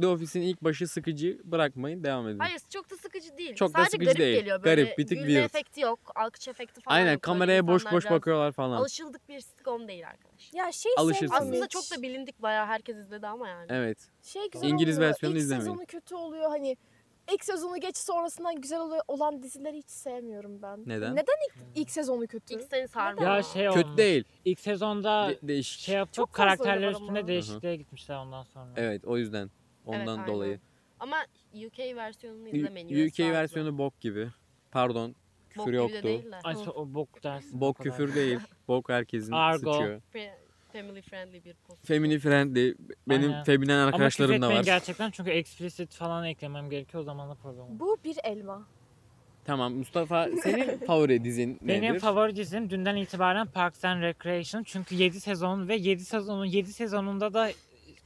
The, 0.00 0.06
Office'in 0.06 0.42
ilk 0.42 0.64
başı 0.64 0.88
sıkıcı 0.88 1.38
bırakmayın 1.44 2.04
devam 2.04 2.28
edin. 2.28 2.38
Hayır 2.38 2.60
çok 2.70 2.90
da 2.90 2.96
sıkıcı 2.96 3.38
değil. 3.38 3.54
Çok 3.54 3.68
da 3.68 3.72
Sadece 3.78 3.90
sıkıcı 3.90 4.06
garip 4.06 4.18
değil. 4.20 4.34
geliyor. 4.38 4.64
Böyle 4.64 4.82
Garip, 4.82 4.98
bir 4.98 5.06
tık 5.06 5.18
gülme 5.18 5.26
weird. 5.26 5.44
efekti 5.44 5.80
yok. 5.80 5.98
Alkış 6.14 6.48
efekti 6.48 6.80
falan 6.80 6.96
Aynen 6.96 7.06
yok. 7.06 7.12
Böyle 7.12 7.20
kameraya 7.20 7.66
boş 7.66 7.82
insanlar 7.82 7.96
boş 7.96 8.04
biraz 8.04 8.12
bakıyorlar 8.18 8.52
falan. 8.52 8.76
Alışıldık 8.76 9.28
bir 9.28 9.40
sitcom 9.40 9.88
değil 9.88 10.08
arkadaş. 10.08 10.52
Ya 10.54 10.72
şey 10.72 10.92
Alışırsın. 10.98 11.26
sevmiyorum 11.26 11.52
Aslında 11.52 11.68
çok 11.68 11.98
da 11.98 12.02
bilindik 12.02 12.42
bayağı 12.42 12.66
herkes 12.66 12.96
izledi 12.96 13.26
ama 13.26 13.48
yani. 13.48 13.66
Evet. 13.70 13.98
Şey 14.22 14.50
güzel 14.50 14.68
İngiliz 14.68 14.96
olmuyor. 14.96 15.10
versiyonunu 15.12 15.38
İlk 15.38 15.44
izlemeyin. 15.44 15.70
sezonu 15.70 15.86
kötü 15.86 16.14
oluyor 16.14 16.50
hani 16.50 16.76
ilk 17.34 17.44
sezonu 17.44 17.80
geç 17.80 17.96
sonrasından 17.96 18.60
güzel 18.60 18.80
oluyor, 18.80 19.02
olan 19.08 19.42
dizileri 19.42 19.76
hiç 19.76 19.90
sevmiyorum 19.90 20.62
ben. 20.62 20.82
Neden? 20.86 21.12
Neden 21.16 21.34
ilk, 21.48 21.54
ilk 21.74 21.90
sezonu 21.90 22.26
kötü? 22.26 22.54
İlk 22.54 22.62
seni 22.62 22.88
sarmıyor. 22.88 23.36
Ya 23.36 23.42
şey 23.42 23.66
Kötü 23.66 23.84
olmuş. 23.86 23.96
değil. 23.98 24.24
İlk 24.44 24.60
sezonda 24.60 25.28
De- 25.28 25.48
değişik. 25.48 25.80
şey 25.80 25.94
yapıp 25.94 26.14
Çok 26.14 26.28
fazla 26.28 26.36
karakterler 26.44 26.74
öyle 26.76 26.86
var 26.86 26.92
üstünde 27.00 27.26
değişikliğe 27.26 27.76
gitmişler 27.76 28.16
ondan 28.16 28.42
sonra. 28.42 28.70
Evet 28.76 29.04
o 29.04 29.18
yüzden. 29.18 29.50
Ondan 29.86 30.06
aynen. 30.18 30.26
dolayı. 30.26 30.60
Ama 31.00 31.16
UK 31.66 31.78
versiyonunu 31.96 32.44
U- 32.44 32.48
izlemeyin. 32.56 33.08
UK 33.08 33.18
versiyonu 33.20 33.78
bok 33.78 34.00
gibi. 34.00 34.28
Pardon. 34.70 35.14
Bok 35.56 35.66
Küfür 35.66 35.66
gibi 35.66 35.72
de 35.72 35.76
yoktu. 35.76 36.02
değil 36.02 36.32
de. 36.32 36.36
Ay 36.44 36.54
so- 36.54 36.70
o 36.70 36.94
bok 36.94 37.22
dersin. 37.24 37.60
Bok 37.60 37.76
kadar. 37.78 37.90
küfür 37.90 38.14
değil. 38.14 38.38
Bok 38.68 38.88
herkesin 38.88 39.32
Argo. 39.32 39.72
sıçıyor. 39.72 40.00
Fe- 40.14 40.30
Family 40.72 41.02
friendly 41.02 41.44
bir 41.44 41.54
post. 41.68 41.86
Family 41.86 42.18
friendly. 42.18 42.74
Benim 43.08 43.30
Aynen. 43.30 43.44
feminen 43.44 43.78
Ama 43.78 43.86
arkadaşlarım 43.86 44.30
da 44.30 44.34
etmeyin 44.36 44.58
var. 44.58 44.64
gerçekten 44.64 45.10
çünkü 45.10 45.30
explicit 45.30 45.94
falan 45.94 46.24
eklemem 46.24 46.70
gerekiyor 46.70 47.00
o 47.00 47.04
zaman 47.04 47.30
da 47.30 47.34
problem 47.34 47.60
olur. 47.64 47.78
Bu 47.80 47.96
bir 48.04 48.16
elma. 48.24 48.66
Tamam 49.44 49.74
Mustafa 49.74 50.28
senin 50.42 50.78
favori 50.86 51.24
dizin 51.24 51.50
nedir? 51.62 51.68
Benim 51.82 51.98
favori 51.98 52.36
dizim 52.36 52.70
dünden 52.70 52.96
itibaren 52.96 53.46
Parks 53.46 53.84
and 53.84 54.02
Recreation. 54.02 54.62
Çünkü 54.62 54.94
7 54.94 55.20
sezon 55.20 55.68
ve 55.68 55.76
7 55.76 56.04
sezonun 56.04 56.44
7 56.44 56.72
sezonunda 56.72 57.34
da 57.34 57.50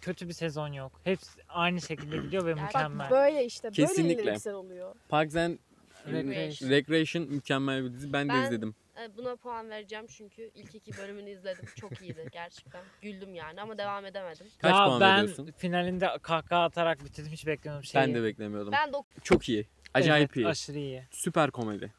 kötü 0.01 0.29
bir 0.29 0.33
sezon 0.33 0.69
yok. 0.73 1.01
Hepsi 1.05 1.41
aynı 1.49 1.81
şekilde 1.81 2.17
gidiyor 2.17 2.47
ve 2.47 2.55
mükemmel. 2.63 2.99
Bak 2.99 3.11
böyle 3.11 3.45
işte. 3.45 3.65
Böyle 3.69 3.75
Kesinlikle. 3.87 4.55
oluyor. 4.55 4.95
Parks 5.09 5.37
and 5.37 5.59
Recreation. 6.07 6.71
Recreation 6.71 7.29
mükemmel 7.29 7.85
bir 7.85 7.93
dizi. 7.93 8.13
Ben, 8.13 8.29
de 8.29 8.33
Ben- 8.33 8.45
izledim. 8.45 8.75
Ee, 8.99 9.17
Buna 9.17 9.37
puan 9.37 9.71
vereceğim 9.71 10.07
çünkü 10.07 10.51
ilk 10.55 10.75
iki 10.75 10.99
bölümünü 10.99 11.31
izledim. 11.31 11.65
Çok 11.77 12.03
iyiydi 12.03 12.27
gerçekten. 12.33 12.83
Güldüm 13.03 13.35
yani 13.35 13.61
ama 13.63 13.79
devam 13.79 14.07
edemedim. 14.07 14.47
Kaç 14.59 14.71
ya 14.73 14.87
puan 14.87 15.01
ben 15.01 15.17
veriyorsun? 15.23 15.51
finalinde 15.57 16.09
kahkaha 16.23 16.65
atarak 16.65 17.05
bitirdim 17.05 17.33
hiç 17.33 17.47
beklemiyordum 17.47 17.85
şeyi. 17.85 18.03
Ben 18.03 18.15
de 18.15 18.23
beklemiyordum. 18.23 18.73
Ben 18.73 18.93
de 18.93 18.97
Çok 19.23 19.49
iyi. 19.49 19.67
Acayip 19.95 20.31
evet, 20.31 20.37
iyi. 20.37 20.49
aşırı 20.49 20.79
iyi. 20.79 21.03
Süper 21.11 21.51
komedi. 21.51 21.93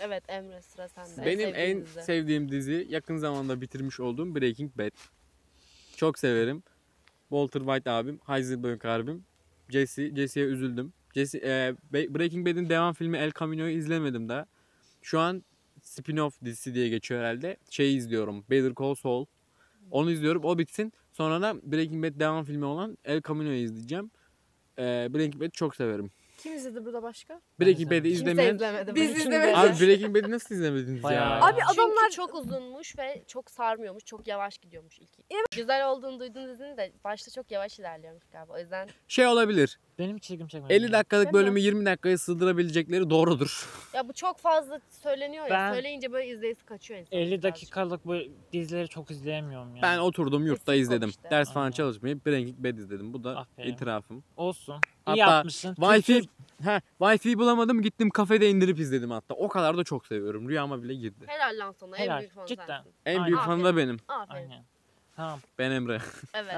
evet 0.00 0.24
Emre 0.28 0.62
sıra 0.62 0.88
sende. 0.88 1.26
Benim 1.26 1.38
sevdiğin 1.38 1.54
en 1.54 1.80
dizi. 1.86 2.02
sevdiğim 2.02 2.48
dizi 2.52 2.86
yakın 2.90 3.16
zamanda 3.16 3.60
bitirmiş 3.60 4.00
olduğum 4.00 4.34
Breaking 4.34 4.78
Bad. 4.78 4.90
Çok 5.96 6.18
severim. 6.18 6.62
Walter 7.28 7.60
White 7.60 7.90
abim, 7.90 8.20
Heisenberg 8.26 8.84
abim. 8.84 9.24
Jesse, 9.68 10.14
Jesse'ye 10.16 10.46
üzüldüm. 10.46 10.92
Jesse, 11.14 11.38
e, 11.38 11.74
Breaking 12.14 12.46
Bad'in 12.48 12.68
devam 12.68 12.94
filmi 12.94 13.18
El 13.18 13.32
Camino'yu 13.40 13.76
izlemedim 13.76 14.28
daha. 14.28 14.46
Şu 15.02 15.20
an 15.20 15.44
spin-off 15.92 16.44
dizisi 16.44 16.74
diye 16.74 16.88
geçiyor 16.88 17.20
herhalde. 17.20 17.56
Şey 17.70 17.96
izliyorum. 17.96 18.44
Better 18.50 18.72
Call 18.78 18.94
Saul. 18.94 19.26
Onu 19.90 20.10
izliyorum. 20.10 20.44
O 20.44 20.58
bitsin. 20.58 20.92
Sonra 21.12 21.42
da 21.42 21.54
Breaking 21.62 22.04
Bad 22.04 22.20
devam 22.20 22.44
filmi 22.44 22.64
olan 22.64 22.98
El 23.04 23.22
Camino'yu 23.28 23.58
izleyeceğim. 23.62 24.10
E, 24.78 24.82
Breaking 25.14 25.40
Bad'i 25.40 25.50
çok 25.50 25.76
severim. 25.76 26.10
Kim 26.38 26.54
izledi 26.54 26.84
burada 26.84 27.02
başka? 27.02 27.40
Breaking 27.60 27.90
Bad'i 27.90 28.08
izlemeyen... 28.08 28.54
izlemedi. 28.54 28.94
Biz 28.94 29.02
Breaking 29.02 29.26
izlemedik. 29.26 29.56
Abi 29.56 29.86
Breaking 29.86 30.16
Bad'i 30.16 30.30
nasıl 30.30 30.54
izlemediniz 30.54 31.02
Bayağı. 31.02 31.30
ya? 31.30 31.40
Abi 31.40 31.60
Çünkü 31.60 31.80
adamlar 31.80 32.10
çok 32.10 32.34
uzunmuş 32.34 32.98
ve 32.98 33.22
çok 33.26 33.50
sarmıyormuş. 33.50 34.04
Çok 34.04 34.26
yavaş 34.26 34.58
gidiyormuş 34.58 34.98
ilk. 34.98 35.10
Güzel 35.50 35.88
olduğunu 35.88 36.20
duydum 36.20 36.48
dizinin 36.48 36.76
de 36.76 36.92
başta 37.04 37.30
çok 37.30 37.50
yavaş 37.50 37.78
ilerliyormuş 37.78 38.24
galiba. 38.32 38.52
O 38.52 38.58
yüzden 38.58 38.88
Şey 39.08 39.26
olabilir. 39.26 39.78
Benim 40.02 40.16
hiç 40.16 40.30
ilgim 40.30 40.46
çekmedi. 40.48 40.72
50 40.72 40.92
dakikalık 40.92 41.24
Değil 41.24 41.34
mi? 41.34 41.40
bölümü 41.40 41.60
20 41.60 41.86
dakikaya 41.86 42.18
sığdırabilecekleri 42.18 43.10
doğrudur. 43.10 43.68
ya 43.94 44.08
bu 44.08 44.12
çok 44.12 44.38
fazla 44.38 44.80
söyleniyor 45.02 45.44
ya. 45.44 45.50
Ben- 45.50 45.72
Söyleyince 45.74 46.12
böyle 46.12 46.26
izleyisi 46.28 46.64
kaçıyor 46.64 47.00
insan. 47.00 47.18
50 47.18 47.42
dakikalık 47.42 48.06
bu 48.06 48.16
dizileri 48.52 48.88
çok 48.88 49.10
izleyemiyorum 49.10 49.76
ya. 49.76 49.82
Ben 49.82 49.98
oturdum 49.98 50.46
yurtta 50.46 50.58
Sitcom 50.60 50.74
izledim. 50.82 51.08
işte. 51.08 51.30
Ders 51.30 51.52
falan 51.52 51.64
Aynen. 51.64 51.72
çalışmayıp 51.72 52.26
Breaking 52.26 52.58
Bad 52.58 52.78
izledim. 52.78 53.12
Bu 53.12 53.24
da 53.24 53.36
Aferin. 53.38 53.72
itirafım. 53.72 54.24
Olsun. 54.36 54.76
Hatta 55.04 55.16
İyi 55.16 55.20
yapmışsın. 55.20 55.74
Wi-Fi, 55.74 56.02
Kültür- 56.20 56.28
ha, 56.64 56.80
Wi-Fi 57.00 57.38
bulamadım 57.38 57.82
gittim 57.82 58.10
kafede 58.10 58.50
indirip 58.50 58.78
izledim 58.80 59.10
hatta. 59.10 59.34
O 59.34 59.48
kadar 59.48 59.76
da 59.76 59.84
çok 59.84 60.06
seviyorum. 60.06 60.48
Rüyama 60.48 60.82
bile 60.82 60.94
girdi. 60.94 61.24
Helal 61.26 61.58
lan 61.58 61.72
sana. 61.80 61.96
En 61.96 62.02
Helal, 62.02 62.18
büyük 62.20 62.32
fanı 62.34 62.46
cidden. 62.46 62.66
sensin. 62.66 62.92
En 63.06 63.24
büyük 63.24 63.38
Aynen. 63.38 63.50
fanı 63.50 63.64
da 63.64 63.76
benim. 63.76 63.96
Aferin. 64.08 64.34
Aynen. 64.50 64.64
Tamam. 65.16 65.40
Ben 65.58 65.70
Emre. 65.70 65.98
Evet. 66.34 66.54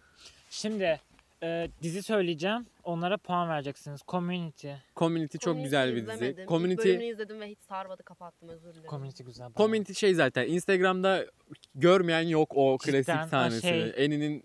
Şimdi 0.50 1.00
e, 1.42 1.68
dizi 1.82 2.02
söyleyeceğim. 2.02 2.66
Onlara 2.84 3.16
puan 3.16 3.48
vereceksiniz. 3.48 4.00
Community. 4.08 4.68
Community 4.96 5.36
çok 5.38 5.44
Community 5.44 5.64
güzel 5.64 5.90
bir 5.96 6.02
dizi. 6.06 6.12
izlemedim. 6.14 6.42
İlk 6.42 6.48
Community 6.48 6.88
bölümünü 6.88 7.04
izledim 7.12 7.40
ve 7.40 7.46
hiç 7.50 7.58
sarmadı 7.68 8.02
kapattım 8.02 8.48
özür 8.48 8.72
dilerim. 8.74 8.90
Community 8.90 9.22
güzel. 9.22 9.48
Community 9.56 9.92
şey 9.92 10.14
zaten 10.14 10.46
Instagram'da 10.48 11.26
görmeyen 11.74 12.20
yok 12.28 12.52
o 12.56 12.78
Cidden, 12.82 12.92
klasik 12.92 13.14
ha 13.14 13.28
sahnesini. 13.28 13.60
şey. 13.70 13.92
Eni'nin 14.04 14.44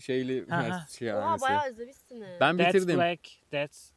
şeyli 0.00 0.46
Ha, 0.50 0.56
ha. 0.70 0.86
şey 0.98 1.12
Oha 1.14 1.20
sahnesi. 1.22 1.42
bayağı 1.42 1.70
izlemişsiniz. 1.70 2.28
Ben 2.40 2.56
That's 2.58 2.74
bitirdim. 2.74 2.96
black. 2.98 3.20
That's 3.50 3.90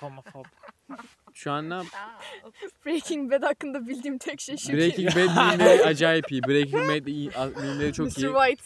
homophobe. 0.00 0.48
Şu 1.34 1.52
an 1.52 1.70
ne 1.70 1.74
yap? 1.74 1.86
Aa, 1.94 2.48
Breaking 2.86 3.32
Bad 3.32 3.42
hakkında 3.42 3.88
bildiğim 3.88 4.18
tek 4.18 4.40
şey 4.40 4.56
şu 4.56 4.72
Breaking 4.72 5.10
ki. 5.10 5.16
Bad 5.16 5.52
mimleri 5.52 5.84
acayip 5.84 6.32
iyi. 6.32 6.42
Breaking 6.42 6.88
Bad 6.88 7.06
iyi, 7.06 7.30
mimleri 7.62 7.92
çok 7.92 8.06
Mr. 8.06 8.10
iyi. 8.22 8.32
White. 8.34 8.62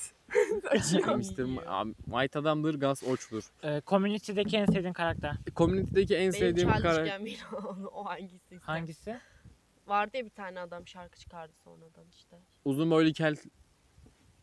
Açıyor. 0.70 1.14
Mr. 1.16 1.62
Abi, 1.66 1.94
White 2.04 2.38
adamdır, 2.38 2.80
Gus 2.80 3.02
Oç'tur. 3.02 3.42
E, 3.62 3.82
Community'deki 3.86 4.56
en 4.56 4.66
sevdiğin 4.66 4.92
karakter. 4.92 5.36
Community'deki 5.56 6.14
en 6.14 6.20
Benim 6.20 6.32
sevdiğim 6.32 6.68
Childish 6.68 6.82
karakter... 6.82 7.06
Gambino 7.06 7.88
o 7.92 8.04
hangisi? 8.04 8.56
Hangisi? 8.60 9.18
Vardı 9.86 10.16
ya 10.16 10.24
bir 10.24 10.30
tane 10.30 10.60
adam 10.60 10.86
şarkı 10.86 11.18
çıkardı 11.18 11.52
sonradan 11.64 12.04
işte. 12.16 12.36
Uzun 12.64 12.90
boylu 12.90 13.12
kel, 13.12 13.36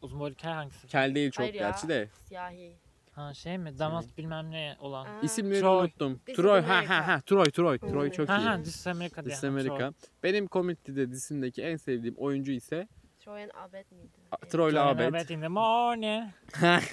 Uzun 0.01 0.19
boylu 0.19 0.35
kel 0.35 0.51
hangisi? 0.53 0.87
kel 0.87 1.15
değil 1.15 1.31
çok 1.31 1.43
Hayır 1.43 1.53
ya. 1.53 1.69
gerçi 1.69 1.87
de. 1.87 2.09
Siyahi. 2.27 2.75
Ha 3.11 3.33
şey 3.33 3.57
mi? 3.57 3.79
Damat 3.79 4.17
bilmem 4.17 4.51
ne 4.51 4.75
olan. 4.79 5.05
Aa, 5.05 5.19
İsimleri 5.23 5.59
Troy. 5.61 5.79
unuttum. 5.81 6.19
This 6.25 6.35
Troy, 6.35 6.61
ha 6.61 6.67
ha 6.69 6.73
America. 6.77 7.07
ha. 7.07 7.21
Troy, 7.25 7.45
Troy. 7.45 7.77
Troy 7.77 8.05
Hmm. 8.07 8.11
çok 8.11 8.29
Ha 8.29 8.37
iyi. 8.37 8.45
ha 8.45 8.57
This 8.63 8.75
is 8.75 8.87
America 8.87 9.15
diye. 9.15 9.23
This 9.35 9.37
is 9.37 9.43
America. 9.43 9.93
Benim 10.23 10.47
Community'de 10.47 11.11
dizisindeki 11.11 11.61
en 11.61 11.75
sevdiğim 11.77 12.15
oyuncu 12.17 12.51
ise 12.51 12.87
Troyan 13.25 13.49
Abed 13.53 13.85
miydi? 13.91 14.09
Troy 14.49 14.71
ile 14.71 14.79
Troy 14.79 14.89
Abed. 14.89 15.07
Abed 15.13 15.29
in 15.29 15.41
the 15.41 15.47
morning. 15.47 16.23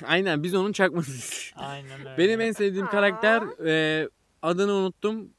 Aynen 0.06 0.42
biz 0.42 0.54
onun 0.54 0.72
çakmasıyız. 0.72 1.52
Aynen 1.56 1.98
öyle. 2.06 2.18
Benim 2.18 2.40
en 2.40 2.52
sevdiğim 2.52 2.86
karakter 2.86 3.42
e, 3.66 4.08
adını 4.42 4.72
unuttum. 4.72 5.30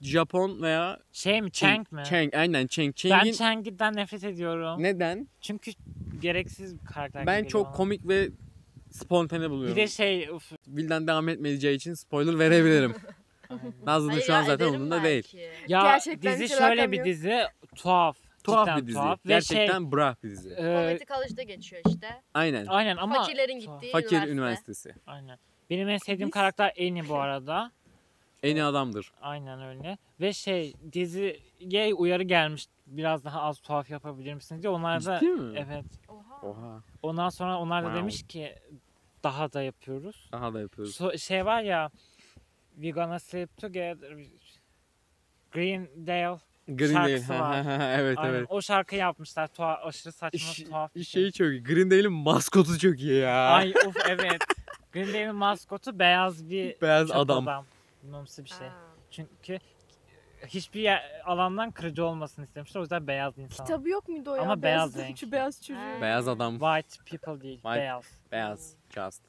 Japon 0.00 0.62
veya 0.62 0.98
Şey 1.12 1.42
mi? 1.42 1.52
Chang 1.52 1.92
mi? 1.92 2.02
Chang. 2.10 2.34
Aynen 2.34 2.66
Chang. 2.66 2.88
Ben 2.88 2.92
Chang'in 3.08 3.32
Chang'den 3.32 3.96
nefret 3.96 4.24
ediyorum. 4.24 4.82
neden? 4.82 5.28
Çünkü 5.40 5.70
gereksiz 6.20 6.80
bir 6.80 6.86
karakter. 6.86 7.26
Ben 7.26 7.44
çok 7.44 7.66
bana. 7.66 7.72
komik 7.74 8.08
ve 8.08 8.28
spontane 8.90 9.44
Bir 9.44 9.50
buluyorum. 9.50 9.76
de 9.76 9.88
şey 9.88 10.30
uf, 10.30 10.52
Vildan 10.68 11.06
devam 11.06 11.28
etmeyeceği 11.28 11.76
için 11.76 11.94
spoiler 11.94 12.38
verebilirim. 12.38 12.94
Nazlı 13.86 14.08
da 14.08 14.12
Hayır 14.12 14.24
şu 14.24 14.34
an 14.34 14.42
zaten 14.42 14.66
umurunda 14.68 15.02
değil. 15.02 15.36
Ya 15.68 15.82
Gerçekten 15.82 16.32
dizi 16.40 16.48
şöyle 16.58 16.92
bir 16.92 16.96
yok. 16.96 17.06
dizi 17.06 17.40
tuhaf. 17.76 18.16
Tuhaf 18.44 18.66
cidden 18.66 18.82
bir 18.82 18.86
dizi. 18.86 18.94
tuhaf. 18.98 19.18
Ve 19.26 19.28
Gerçekten 19.28 19.80
şey, 19.82 19.92
brah 19.92 20.14
bir 20.22 20.30
dizi. 20.30 20.50
e, 20.50 20.56
Komedi 20.56 21.04
College'da 21.06 21.42
geçiyor 21.42 21.82
işte. 21.88 22.22
Aynen. 22.34 22.66
aynen 22.66 22.96
ama 22.96 23.14
Fakirlerin 23.14 23.58
gittiği 23.58 23.92
Fakir 23.92 24.06
üniversite. 24.16 24.32
üniversitesi. 24.32 24.94
Aynen. 25.06 25.38
Benim 25.70 25.88
en 25.88 25.96
sevdiğim 25.98 26.26
Biz- 26.28 26.34
karakter 26.34 26.72
Annie 26.80 27.08
bu 27.08 27.16
arada. 27.16 27.72
En 28.42 28.56
iyi 28.56 28.64
adamdır. 28.64 29.12
Aynen 29.22 29.62
öyle. 29.62 29.98
Ve 30.20 30.32
şey 30.32 30.74
diziye 30.92 31.94
uyarı 31.94 32.22
gelmiş. 32.22 32.66
Biraz 32.86 33.24
daha 33.24 33.42
az 33.42 33.60
tuhaf 33.60 33.90
yapabilir 33.90 34.34
misiniz 34.34 34.62
diye. 34.62 34.70
Onlar 34.70 35.04
da 35.04 35.18
Ciddi 35.20 35.30
mi? 35.32 35.58
evet. 35.66 35.84
Oha. 36.08 36.46
Oha. 36.48 36.82
Ondan 37.02 37.28
sonra 37.28 37.58
onlar 37.58 37.82
da 37.82 37.86
Wow. 37.86 38.00
demiş 38.02 38.22
ki 38.28 38.54
daha 39.22 39.52
da 39.52 39.62
yapıyoruz. 39.62 40.28
Daha 40.32 40.54
da 40.54 40.60
yapıyoruz. 40.60 41.00
So- 41.00 41.18
şey 41.18 41.44
var 41.46 41.62
ya 41.62 41.90
We 42.74 42.90
gonna 42.90 43.18
sleep 43.18 43.56
together. 43.56 44.16
Greendale. 45.52 46.38
Green 46.76 46.92
şarkısı 46.92 47.28
Day. 47.28 47.40
var. 47.40 47.64
evet 47.98 48.18
Aynen. 48.18 48.34
evet. 48.34 48.46
O 48.50 48.62
şarkı 48.62 48.96
yapmışlar. 48.96 49.46
Tuhaf, 49.48 49.86
aşırı 49.86 50.12
saçma 50.12 50.36
İş, 50.36 50.62
tuhaf. 50.62 50.94
bir 50.94 51.04
şey 51.04 51.30
çok 51.32 51.46
iyi. 51.48 51.62
Green 51.62 51.90
Day'in 51.90 52.12
maskotu 52.12 52.78
çok 52.78 53.00
iyi 53.00 53.20
ya. 53.20 53.48
Ay 53.48 53.72
of 53.86 53.96
evet. 54.08 54.42
Greendale'in 54.92 55.34
maskotu 55.34 55.98
beyaz 55.98 56.50
bir 56.50 56.80
Beyaz 56.82 57.08
çöp 57.08 57.16
adam. 57.16 57.48
adam. 57.48 57.66
Bilmemsi 58.02 58.44
bir 58.44 58.50
şey. 58.50 58.66
Aa. 58.66 58.72
Çünkü 59.10 59.58
hiçbir 60.46 60.80
yer, 60.80 61.20
alandan 61.24 61.70
kırıcı 61.70 62.04
olmasını 62.04 62.44
istemişler. 62.44 62.80
O 62.80 62.82
yüzden 62.84 63.06
beyaz 63.06 63.38
insan. 63.38 63.66
Kitabı 63.66 63.88
yok 63.88 64.08
muydu 64.08 64.30
o 64.30 64.34
ya? 64.34 64.42
Ama 64.42 64.62
beyaz 64.62 64.94
Beyaz- 64.96 65.06
renk. 65.08 65.18
Şu 65.18 65.32
beyaz 65.32 65.62
çocuğu. 65.62 66.00
Beyaz 66.02 66.28
adam. 66.28 66.58
White 66.58 67.04
people 67.16 67.40
değil. 67.42 67.60
White- 67.62 67.76
Beyaz. 67.76 68.04
Beyaz. 68.32 68.74
Just. 68.94 69.22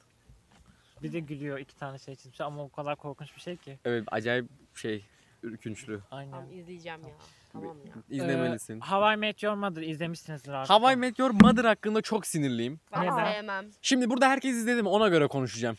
Bir 1.02 1.12
de 1.12 1.20
gülüyor 1.20 1.58
iki 1.58 1.76
tane 1.76 1.98
şey 1.98 2.14
çizmiş 2.16 2.40
ama 2.40 2.62
o 2.64 2.68
kadar 2.68 2.96
korkunç 2.96 3.36
bir 3.36 3.40
şey 3.40 3.56
ki. 3.56 3.78
Evet 3.84 4.04
acayip 4.10 4.46
şey 4.74 5.04
ürkünçlü. 5.42 6.00
Aynen. 6.10 6.30
Tamam 6.30 6.52
izleyeceğim 6.52 7.00
ya. 7.02 7.14
Tamam 7.52 7.76
ya. 7.86 7.92
İzlemelisin. 8.08 8.76
Ee, 8.76 8.80
How 8.80 9.14
I 9.14 9.16
Met 9.16 9.42
Your 9.42 9.54
Mother 9.54 9.82
izlemişsinizdir 9.82 10.52
artık. 10.52 10.74
How 10.76 10.92
I 10.92 10.96
Met 10.96 11.18
Your 11.18 11.30
Mother 11.30 11.64
hakkında 11.64 12.02
çok 12.02 12.26
sinirliyim. 12.26 12.80
Ben 12.92 13.02
Neden? 13.02 13.32
sevmem. 13.32 13.70
Şimdi 13.82 14.10
burada 14.10 14.28
herkes 14.28 14.54
izledi 14.54 14.82
mi 14.82 14.88
ona 14.88 15.08
göre 15.08 15.26
konuşacağım. 15.26 15.76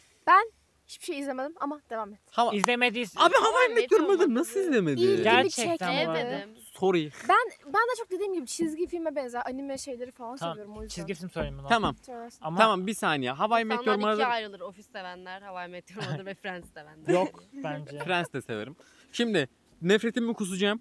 Hiçbir 0.88 1.06
şey 1.06 1.20
izlemedim 1.20 1.54
ama 1.60 1.82
devam 1.90 2.14
et. 2.14 2.20
How... 2.32 2.58
İzlemediysen 2.58 3.22
Abi 3.22 3.34
How 3.34 3.72
I 3.72 3.76
Met 3.76 3.92
Your 3.92 4.02
Mother 4.02 4.28
nasıl 4.28 4.60
izlemedi? 4.60 5.02
İlgimi 5.02 5.24
Gerçekten 5.24 6.08
bu 6.08 6.12
arada. 6.12 6.46
Sorry. 6.72 7.12
Ben 7.30 7.38
ben 7.66 7.74
de 7.74 7.96
çok 7.98 8.12
dediğim 8.12 8.34
gibi 8.34 8.48
çizgi 8.48 8.88
filme 8.88 9.16
benzer 9.16 9.42
anime 9.46 9.78
şeyleri 9.78 10.12
falan 10.12 10.38
Tamam, 10.38 10.54
seviyorum 10.54 10.78
o 10.78 10.84
yüzden. 10.84 10.96
çizgi 10.96 11.14
film 11.14 11.30
söyleyeyim 11.30 11.58
bunu. 11.60 11.68
Tamam. 11.68 11.96
Söylersin. 12.06 12.40
Ama 12.44 12.60
Tamam 12.60 12.88
bir 12.88 12.94
saniye. 12.94 13.32
How 13.32 13.62
I 13.62 13.66
Met 13.66 13.76
Your 13.76 13.96
İnsanlar 13.96 14.14
ikiye 14.14 14.26
Mother 14.26 14.30
ayrılır. 14.36 14.60
Ofis 14.60 14.92
sevenler, 14.92 15.42
Hawaii 15.42 15.72
Meteor 15.72 16.04
Mother 16.04 16.26
ve 16.26 16.34
Friends 16.34 16.74
sevenler. 16.74 17.14
yok 17.14 17.44
bence. 17.54 18.00
Friends 18.00 18.34
de 18.34 18.42
severim. 18.42 18.76
Şimdi 19.14 19.50
nefretimi 19.82 20.34
kusacağım. 20.34 20.80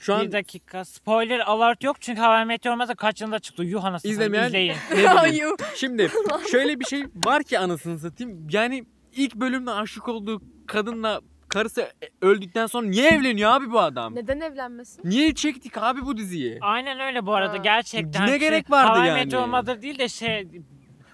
Şu 0.00 0.14
an 0.14 0.22
Bir 0.26 0.32
dakika. 0.32 0.84
Spoiler 0.84 1.38
alert 1.40 1.84
yok 1.84 1.96
çünkü 2.00 2.20
How 2.20 2.42
I 2.42 2.44
Met 2.44 2.64
Your 2.64 2.76
Mother 2.76 2.96
kaç 2.96 3.20
yılında 3.20 3.38
çıktı? 3.38 3.62
Yuh 3.64 3.84
anasını 3.84 4.12
İzlemeyen- 4.12 4.46
izleyin. 4.48 4.74
ne 4.90 4.92
bileyim. 4.96 5.10
Hayır. 5.10 5.48
Şimdi 5.74 6.10
şöyle 6.50 6.80
bir 6.80 6.84
şey 6.84 7.04
var 7.26 7.42
ki 7.42 7.58
anasını 7.58 7.98
satayım. 7.98 8.46
Yani 8.50 8.84
ilk 9.16 9.34
bölümde 9.34 9.70
aşık 9.70 10.08
olduğu 10.08 10.42
kadınla 10.66 11.20
karısı 11.48 11.88
öldükten 12.22 12.66
sonra 12.66 12.86
niye 12.86 13.08
evleniyor 13.10 13.50
abi 13.50 13.72
bu 13.72 13.80
adam? 13.80 14.14
Neden 14.14 14.40
evlenmesin? 14.40 15.10
Niye 15.10 15.34
çektik 15.34 15.78
abi 15.78 16.02
bu 16.06 16.16
diziyi? 16.16 16.58
Aynen 16.60 17.00
öyle 17.00 17.26
bu 17.26 17.34
arada 17.34 17.52
Ha. 17.52 17.56
gerçekten. 17.56 18.26
Ne 18.26 18.38
gerek 18.38 18.70
vardı 18.70 18.98
I 19.04 19.08
yani? 19.08 19.24
Met 19.24 19.32
Your 19.32 19.46
Mother 19.46 19.82
değil 19.82 19.98
de 19.98 20.08
şey 20.08 20.48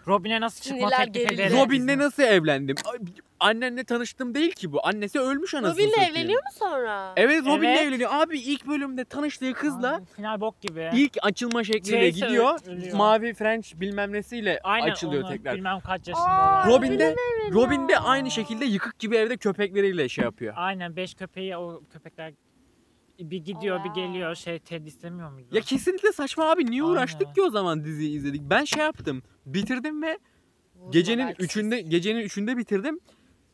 Robin'e 0.06 0.40
nasıl 0.40 0.62
çıkma 0.62 0.78
Sinirler 0.78 0.98
teklif 1.04 1.14
gerildi. 1.14 1.42
ederim. 1.42 1.56
Robin'le 1.58 1.98
nasıl 1.98 2.22
evlendim? 2.22 2.76
Ay, 2.92 2.98
Annenle 3.40 3.84
tanıştım 3.84 4.34
değil 4.34 4.50
ki 4.52 4.72
bu. 4.72 4.86
Annesi 4.86 5.20
ölmüş 5.20 5.54
anasını 5.54 5.74
Robin'le 5.74 5.90
satayım. 5.90 6.10
evleniyor 6.16 6.40
mu 6.42 6.50
sonra? 6.58 7.12
Evet 7.16 7.46
Robin'le 7.46 7.64
Evet. 7.68 7.80
evleniyor. 7.82 8.10
Abi 8.12 8.38
ilk 8.38 8.66
bölümde 8.66 9.04
tanıştığı 9.04 9.52
kızla 9.52 9.94
Abi, 9.94 10.04
Final 10.16 10.40
bok 10.40 10.60
gibi. 10.60 10.90
ilk 10.94 11.16
açılma 11.22 11.64
şekliyle 11.64 12.00
Tracy 12.10 12.24
gidiyor. 12.24 12.58
ölüyor. 12.66 12.96
Mavi 12.96 13.34
French 13.34 13.74
bilmem 13.74 14.12
nesiyle 14.12 14.60
Aynen 14.64 14.90
açılıyor 14.90 15.22
onu 15.22 15.30
tekrar. 15.30 15.56
Bilmem 15.56 15.80
kaç 15.80 16.08
Aa, 16.08 16.10
yaşındalar. 16.10 16.66
Robin 16.68 16.98
de 16.98 17.16
Robin 17.52 17.88
de 17.88 17.98
aynı 17.98 18.30
şekilde 18.30 18.64
yıkık 18.64 18.98
gibi 18.98 19.16
evde 19.16 19.36
köpekleriyle 19.36 20.08
şey 20.08 20.24
yapıyor. 20.24 20.54
Aynen 20.56 20.96
beş 20.96 21.14
köpeği 21.14 21.56
o 21.56 21.82
köpekler 21.92 22.32
bir 23.18 23.44
gidiyor 23.44 23.84
bir 23.84 23.90
Aa. 23.90 23.94
geliyor 23.94 24.34
şey 24.34 24.58
Ted 24.58 24.86
istemiyor 24.86 25.30
muydu? 25.30 25.48
Ya 25.52 25.60
kesinlikle 25.60 26.12
saçma 26.12 26.44
abi. 26.50 26.66
Niye 26.70 26.82
Aynen. 26.82 26.92
uğraştık 26.92 27.34
ki 27.34 27.42
o 27.42 27.50
zaman 27.50 27.84
diziyi 27.84 28.16
izledik? 28.16 28.42
Ben 28.50 28.64
şey 28.64 28.82
yaptım. 28.82 29.22
Bitirdim 29.46 30.02
ve 30.02 30.18
gecenin 30.90 31.26
belki. 31.26 31.42
üçünde 31.42 31.80
gecenin 31.80 32.20
üçünde 32.20 32.56
bitirdim. 32.56 33.00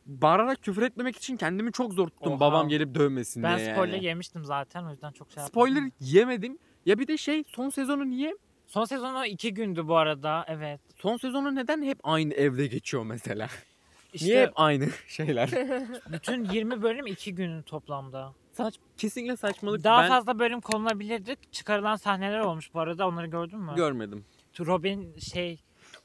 Bağırarak 0.06 0.62
küfür 0.62 0.82
etmemek 0.82 1.16
için 1.16 1.36
kendimi 1.36 1.72
çok 1.72 1.92
zor 1.94 2.08
tuttum. 2.08 2.32
Oha. 2.32 2.40
Babam 2.40 2.68
gelip 2.68 2.94
dövmesin 2.94 3.42
ben 3.42 3.58
diye 3.58 3.72
spoiler 3.72 3.94
yani. 3.94 4.04
yemiştim 4.04 4.44
zaten 4.44 4.84
o 4.84 4.90
yüzden 4.90 5.12
çok 5.12 5.32
şey 5.32 5.42
Spoiler 5.42 5.74
yapmadım. 5.74 5.96
yemedim. 6.00 6.58
Ya 6.86 6.98
bir 6.98 7.08
de 7.08 7.16
şey 7.16 7.44
son 7.46 7.68
sezonu 7.70 8.10
niye? 8.10 8.36
Son 8.66 8.84
sezonu 8.84 9.26
iki 9.26 9.54
gündü 9.54 9.88
bu 9.88 9.96
arada 9.96 10.44
evet. 10.48 10.80
Son 10.96 11.16
sezonu 11.16 11.54
neden 11.54 11.82
hep 11.82 11.98
aynı 12.02 12.34
evde 12.34 12.66
geçiyor 12.66 13.04
mesela? 13.04 13.48
İşte 14.12 14.26
Niye 14.26 14.42
hep 14.42 14.52
aynı 14.56 14.88
şeyler? 15.08 15.50
bütün 16.12 16.44
20 16.44 16.82
bölüm 16.82 17.06
iki 17.06 17.34
günün 17.34 17.62
toplamda. 17.62 18.32
Saç 18.52 18.74
kesinlikle 18.96 19.36
saçmalık. 19.36 19.84
Daha 19.84 20.02
ben 20.02 20.08
fazla 20.08 20.38
bölüm 20.38 20.60
konulabilirdi. 20.60 21.36
Çıkarılan 21.52 21.96
sahneler 21.96 22.38
olmuş 22.38 22.74
bu 22.74 22.80
arada 22.80 23.08
onları 23.08 23.26
gördün 23.26 23.60
mü? 23.60 23.72
görmedim. 23.76 24.24
Robin 24.60 25.16
şey 25.18 25.60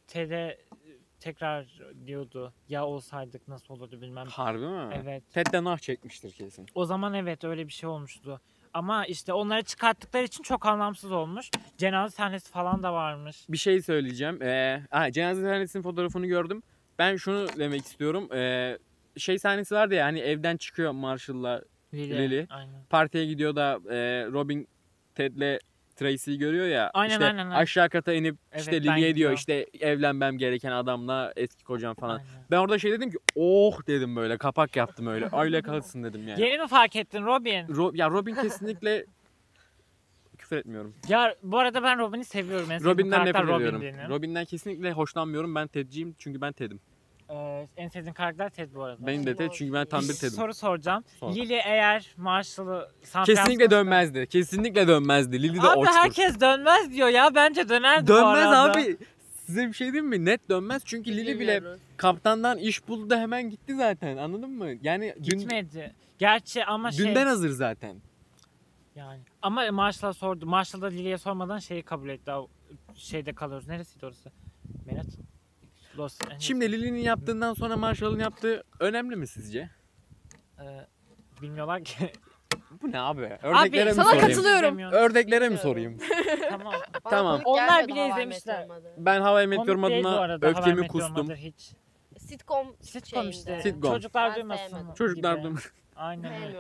Ted'e 0.08 0.58
tekrar 1.20 1.80
diyordu 2.06 2.54
ya 2.70 2.86
olsaydık 2.86 3.48
nasıl 3.48 3.74
olurdu 3.74 4.02
bilmem. 4.02 4.28
Harbi 4.28 4.66
mi? 4.68 4.90
Evet. 5.04 5.24
Ted'den 5.32 5.66
ah 5.66 5.78
çekmiştir 5.78 6.32
kesin. 6.32 6.66
O 6.76 6.86
zaman 6.86 7.14
evet 7.14 7.44
öyle 7.44 7.68
bir 7.68 7.74
şey 7.74 7.90
olmuştu. 7.90 8.42
Ama 8.74 9.06
işte 9.06 9.34
onları 9.34 9.64
çıkarttıkları 9.64 10.24
için 10.24 10.44
çok 10.44 10.66
anlamsız 10.66 11.12
olmuş. 11.12 11.52
Cenaze 11.78 12.16
sahnesi 12.16 12.52
falan 12.52 12.84
da 12.84 12.94
varmış. 12.94 13.46
Bir 13.50 13.58
şey 13.58 13.82
söyleyeceğim. 13.82 14.42
Ee, 14.42 14.84
ha, 14.92 15.12
cenaze 15.12 15.42
sahnesinin 15.42 15.84
fotoğrafını 15.84 16.26
gördüm. 16.28 16.64
Ben 17.00 17.16
şunu 17.16 17.48
demek 17.58 17.86
istiyorum. 17.86 18.34
Ee, 18.34 18.78
şey 19.18 19.40
sahnesi 19.40 19.76
vardı 19.76 19.94
ya 19.96 20.06
hani 20.06 20.20
evden 20.20 20.58
çıkıyor 20.58 20.92
Marshall'la 20.92 21.62
Lily. 21.94 22.18
Lily. 22.18 22.46
Aynen. 22.50 22.84
partiye 22.90 23.26
gidiyor 23.26 23.56
da 23.56 23.80
e, 23.90 24.26
Robin 24.32 24.68
Ted'le 25.16 25.60
Tracy'yi 26.00 26.38
görüyor 26.38 26.68
ya. 26.68 26.92
Aynen, 26.94 27.12
işte 27.12 27.26
aynen, 27.26 27.38
aynen. 27.38 27.56
aşağı 27.56 27.90
kata 27.90 28.14
inip 28.14 28.38
Evet, 28.52 28.62
işte 28.62 28.84
ben 28.88 28.98
Lily'ye 28.98 29.16
diyor 29.16 29.32
işte 29.32 29.66
evlenmem 29.80 30.38
gereken 30.38 30.72
adamla 30.72 31.34
eski 31.36 31.64
kocam 31.64 31.96
falan. 31.96 32.18
Aynen. 32.18 32.30
Ben 32.52 32.58
orada 32.58 32.80
şey 32.80 32.92
dedim 32.92 33.12
ki 33.12 33.18
oh 33.36 33.88
dedim 33.88 34.16
böyle 34.16 34.38
kapak 34.38 34.76
yaptım 34.76 35.08
öyle. 35.08 35.30
Öyle 35.40 35.62
kalsın 35.62 36.04
dedim 36.04 36.28
yani. 36.28 36.42
Yeni 36.42 36.58
mi 36.58 36.68
fark 36.68 36.96
ettin 36.96 37.26
Robin? 37.26 37.66
Ro- 37.68 37.98
ya 37.98 38.10
Robin 38.10 38.36
kesinlikle 38.36 39.06
küfür 40.38 40.58
etmiyorum. 40.58 40.96
Ya 41.08 41.36
bu 41.44 41.60
arada 41.60 41.84
ben 41.84 42.00
Robin'i 42.00 42.26
seviyorum. 42.26 42.72
En 42.72 42.84
Robin'den 42.84 43.26
nefret 43.26 43.48
Robin 43.48 43.54
ediyorum. 43.56 44.10
Robin'den 44.10 44.46
kesinlikle 44.46 44.92
hoşlanmıyorum. 44.92 45.56
Ben 45.56 45.68
Ted'ciyim 45.68 46.16
çünkü 46.20 46.42
ben 46.42 46.54
Ted'im. 46.54 46.80
Ee, 47.30 47.68
en 47.78 47.88
sevdiğim 47.88 48.14
karakter 48.14 48.50
Ted 48.50 48.70
bu 48.76 48.84
arada. 48.84 49.08
Benim 49.08 49.26
de 49.26 49.36
Ted 49.36 49.52
çünkü 49.52 49.74
ben 49.74 49.86
tam 49.86 50.02
bir 50.02 50.14
Ted'im. 50.14 50.30
soru 50.30 50.54
soracağım. 50.54 51.04
Sor. 51.20 51.36
Lily 51.36 51.54
eğer 51.54 52.14
Marshall'ı 52.18 52.90
San 53.04 53.26
Kesinlikle 53.26 53.46
Francisco'da- 53.54 53.72
dönmezdi. 53.72 54.28
Kesinlikle 54.28 54.88
dönmezdi. 54.88 55.44
Lily 55.44 55.56
de 55.62 55.62
Abi 55.62 55.80
oçtur. 55.80 55.96
herkes 55.96 56.40
dönmez 56.42 56.92
diyor 56.94 57.08
ya. 57.08 57.36
Bence 57.36 57.70
dönerdi 57.70 58.04
bu 58.04 58.08
Dönmez 58.08 58.46
arada. 58.48 58.62
abi. 58.72 58.98
Size 59.46 59.68
bir 59.68 59.74
şey 59.74 59.88
diyeyim 59.88 60.10
mi? 60.10 60.26
Net 60.26 60.50
dönmez 60.50 60.82
çünkü 60.86 61.12
Lily 61.18 61.40
bile 61.40 61.64
kaptandan 61.98 62.58
iş 62.58 62.88
buldu 62.88 63.10
da 63.10 63.20
hemen 63.20 63.50
gitti 63.50 63.76
zaten. 63.76 64.18
Anladın 64.18 64.50
mı? 64.52 64.68
Yani 64.82 65.16
dün, 65.24 65.40
Gitmedi. 65.40 65.94
Gerçi 66.20 66.66
ama 66.66 66.92
şey 66.92 67.06
dünden 67.08 67.26
hazır 67.28 67.50
zaten. 67.50 67.96
yani. 68.96 69.20
Ama 69.42 69.72
Marshall'a 69.72 70.14
sordu. 70.14 70.46
Marshall 70.46 70.82
da 70.82 70.88
Lily'ye 70.88 71.18
sormadan 71.18 71.60
şeyi 71.60 71.84
kabul 71.84 72.10
etti. 72.10 72.32
O 72.32 72.48
Şeyde 72.96 73.34
kalıyoruz. 73.34 73.68
Neresiydi 73.68 74.06
orası? 74.06 74.32
Menet. 74.86 75.06
Los 76.00 76.22
Angeles. 76.24 76.42
Şimdi 76.44 76.72
Lily'nin 76.72 77.00
yaptığından 77.00 77.54
sonra 77.54 77.78
Marshall'ın 77.78 78.20
yaptığı 78.20 78.64
önemli 78.80 79.16
mi 79.16 79.28
sizce? 79.28 79.70
Ee, 80.60 80.64
bilmiyorlar 81.42 81.84
ki. 81.84 82.12
Bu 82.82 82.92
ne 82.92 83.00
abi? 83.00 83.38
Ördeklere 83.44 83.90
mi 83.90 83.96
sana 83.96 84.06
sorayım? 84.06 84.28
katılıyorum. 84.28 84.80
Ördeklere 84.80 85.50
mi 85.50 85.58
sorayım? 85.58 85.98
tamam. 86.50 86.74
Tamam. 87.04 87.42
Onlar 87.46 87.88
bile 87.88 88.08
izlemişler. 88.10 88.68
Ben 88.98 89.22
How 89.22 89.44
I 89.44 89.48
Met 89.48 89.58
Your 89.58 89.68
Komik 89.68 89.90
değil 89.90 90.04
bu 90.04 90.08
Mother'ına 90.08 90.20
arada. 90.20 90.48
How 90.48 90.60
I 90.60 90.62
öfkemi 90.62 90.88
kustum. 90.88 91.30
Hiç. 91.36 91.72
Sitcom, 92.20 92.76
Sitcom 92.82 93.30
işte. 93.30 93.60
Sitcom. 93.64 93.94
Çocuklar 93.94 94.30
Ben 94.30 94.36
duymasın. 94.36 94.94
Çocuklar 94.94 95.44
duymasın. 95.44 95.72
Aynen 95.96 96.44
öyle. 96.44 96.58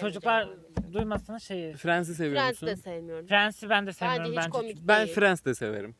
Çocuklar 0.00 0.48
duymasın 0.92 1.38
şeyi. 1.38 1.72
Friends'i 1.72 2.14
seviyor 2.14 2.42
Friends 2.42 2.62
musun? 2.62 2.68
de 2.68 2.76
sevmiyorum. 2.76 3.26
Friends'i 3.26 3.68
ben 3.70 3.82
de 3.82 3.86
Bence 3.86 3.98
sevmiyorum 3.98 4.30
hiç 4.32 4.36
bence. 4.38 4.50
komik 4.50 4.78
Ben 4.88 5.06
değil. 5.06 5.14
Friends 5.14 5.44
de 5.44 5.54
severim. 5.54 5.94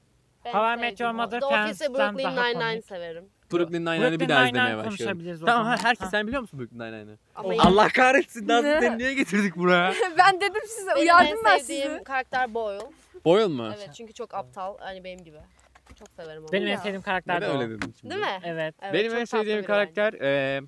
Ben 0.44 0.52
How 0.52 0.74
I 0.74 0.76
Met 0.80 1.00
Your. 1.00 1.10
Mother 1.12 1.40
The 1.40 1.46
Friends'ten 1.48 1.94
Brooklyn 1.94 2.24
daha 2.24 2.44
Nine-Nine 2.48 2.70
komik. 2.72 2.84
severim. 2.86 3.24
Brooklyn 3.52 3.80
Nine-Nine'ı 3.86 4.04
bir 4.04 4.10
Brooklyn 4.10 4.28
daha 4.28 4.38
Nine-Nine 4.44 4.48
izlemeye 4.48 4.76
başlıyorum. 4.76 4.96
konuşabiliriz 4.98 5.42
o 5.42 5.46
Tamam 5.46 5.64
zaman. 5.64 5.76
ha, 5.76 5.84
herkes 5.84 6.06
Ha. 6.06 6.10
sen 6.10 6.26
biliyor 6.26 6.42
musun 6.42 6.60
Brooklyn? 6.60 7.18
Ama 7.34 7.52
yine- 7.54 7.62
Allah 7.64 7.88
kahretsin 7.88 8.48
Nazlı 8.48 8.68
Ne? 8.68 8.80
seni 8.80 8.98
niye 8.98 9.14
getirdik 9.14 9.56
buraya? 9.56 9.94
ben 10.18 10.40
dedim 10.40 10.62
size 10.68 10.90
Benim 10.90 11.00
uyardım 11.02 11.38
en 11.38 11.44
ben 11.44 11.58
sevdiğim 11.58 11.90
sizi. 11.92 12.04
karakter 12.04 12.54
Boyle. 12.54 12.80
Boyle 13.24 13.46
mu? 13.46 13.70
Evet 13.76 13.90
çünkü 13.94 14.12
çok 14.12 14.34
aptal. 14.34 14.78
Hani 14.78 15.04
benim 15.04 15.24
gibi. 15.24 15.38
Çok 15.98 16.08
severim 16.08 16.42
onu. 16.42 16.52
Benim 16.52 16.66
en 16.66 16.70
Ya. 16.72 16.78
sevdiğim 16.78 17.02
karakter 17.02 17.40
de 17.42 17.44
Neden 17.46 17.56
o. 17.56 17.60
öyle 17.62 17.70
dedin 17.70 17.94
şimdi? 18.00 18.14
Değil 18.14 18.24
mi? 18.26 18.40
Evet. 18.44 18.74
Evet, 18.82 18.94
Benim 18.94 19.10
çok 19.10 19.20
en 19.20 19.24
tatlı 19.24 19.38
sevdiğim 19.38 19.58
biri 19.58 19.66
karakter 19.66 20.12
eee 20.12 20.60
bence. 20.62 20.66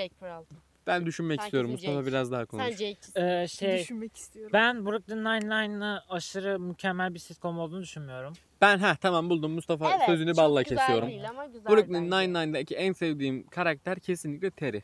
Jake 0.00 0.14
Peralta. 0.20 0.54
Ben 0.86 1.06
düşünmek 1.06 1.40
Sen 1.40 1.44
istiyorum. 1.46 1.70
Mustafa 1.70 2.06
biraz 2.06 2.32
daha 2.32 2.44
konuş. 2.46 2.64
Sen 2.64 2.70
Jake'cisin. 2.70 3.20
Ee, 3.20 3.48
şey 3.48 3.78
Düşünmek 3.78 4.16
istiyorum. 4.16 4.50
ben 4.52 4.86
Brooklyn 4.86 5.24
Nine-Nine'ı 5.24 6.00
aşırı 6.08 6.60
mükemmel 6.60 7.14
bir 7.14 7.18
sitcom 7.18 7.58
olduğunu 7.58 7.82
düşünmüyorum. 7.82 8.32
Ben 8.60 8.78
ha 8.78 8.96
tamam 9.00 9.30
buldum 9.30 9.52
Mustafa 9.52 9.90
Evet, 9.90 10.06
sözünü 10.06 10.30
çok 10.30 10.36
balla 10.44 10.62
güzel 10.62 10.78
kesiyorum. 10.78 11.08
değil 11.08 11.28
ama 11.28 11.46
güzel 11.46 11.66
Brooklyn 11.72 12.10
bence. 12.10 12.16
Nine-Nine'daki 12.16 12.76
en 12.76 12.92
sevdiğim 12.92 13.46
karakter 13.46 14.00
kesinlikle 14.00 14.50
Terry. 14.50 14.82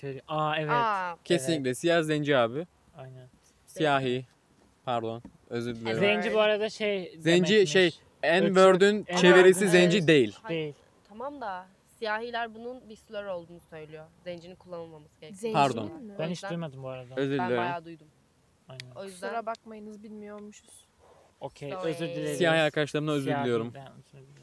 Şey, 0.00 0.20
aa 0.28 0.56
evet. 0.56 0.72
Aa, 0.72 1.16
Kesinlikle 1.24 1.74
siyah 1.74 2.02
zenci 2.02 2.36
abi. 2.36 2.66
Aynen. 2.96 3.28
Siyahi. 3.66 4.26
Pardon. 4.84 5.22
Özür 5.50 5.74
dilerim. 5.76 5.86
Evet. 5.88 6.00
Zenci 6.00 6.34
bu 6.34 6.40
arada 6.40 6.70
şey 6.70 7.14
Zenci 7.18 7.52
demekmiş. 7.54 7.72
şey 7.72 7.90
N-word'ün 8.22 8.96
N-word'ün 8.98 9.16
çevirisi 9.16 9.60
evet. 9.64 9.72
zenci 9.72 10.06
değil. 10.06 10.36
Değil. 10.48 10.74
Tamam 11.08 11.40
da 11.40 11.66
siyahiler 11.98 12.54
bunun 12.54 12.88
bir 12.88 12.96
slur 12.96 13.24
olduğunu 13.24 13.60
söylüyor. 13.70 14.04
Zencinin 14.24 14.54
kullanılmaması 14.54 15.20
gerekiyor. 15.20 15.40
Zencinin 15.40 15.52
Pardon. 15.54 15.86
mi? 16.02 16.14
Ben 16.18 16.24
O 16.24 16.26
hiç 16.26 16.30
yüzden- 16.30 16.50
duymadım 16.50 16.82
bu 16.82 16.88
arada. 16.88 17.14
Özür 17.16 17.38
Ben 17.38 17.46
dilerim. 17.48 17.62
bayağı 17.62 17.84
duydum. 17.84 18.06
Aynen. 18.68 18.94
O 18.96 19.04
yüzden 19.04 19.28
Kusura 19.28 19.46
bakmayınız 19.46 20.02
bilmiyormuşuz. 20.02 20.83
Okey 21.44 21.74
özür 21.84 22.08
dileriz. 22.08 22.38
Siyahi 22.38 22.60
arkadaşlarımdan 22.60 23.14
özür 23.14 23.24
Siyahi 23.24 23.42
diliyorum. 23.44 23.72
ben 23.74 23.88
özür 23.92 24.12
diliyorum. 24.12 24.34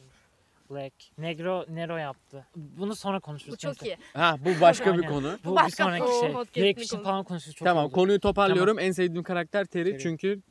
Black. 0.70 0.93
Negro 1.17 1.65
Nero 1.70 1.98
yaptı. 1.98 2.46
Bunu 2.55 2.96
sonra 2.96 3.20
konuşuruz. 3.20 3.53
bu 3.53 3.58
çok 3.58 3.77
çünkü. 3.77 3.91
iyi. 3.91 3.98
Ha 4.13 4.38
bu 4.46 4.62
başka 4.62 4.86
bir 4.86 4.98
Aynen. 5.03 5.10
konu. 5.10 5.38
Bu 5.46 5.51
bir 5.51 5.55
Başka 5.55 5.84
sonraki 5.84 6.20
şey. 6.20 6.31
podcast'ini 6.31 6.63
Drake 6.63 6.81
için 6.81 6.96
konuş- 6.98 7.05
falan 7.05 7.24
konuşuruz. 7.24 7.55
Çok 7.55 7.65
tamam 7.65 7.86
oldu. 7.86 7.93
konuyu 7.93 8.20
toparlıyorum. 8.20 8.79
En 8.79 8.91
sevdiğim 8.91 9.24
karakter 9.24 9.65
Terry 9.65 9.89
Terry. 9.91 10.00
çünkü 10.00 10.41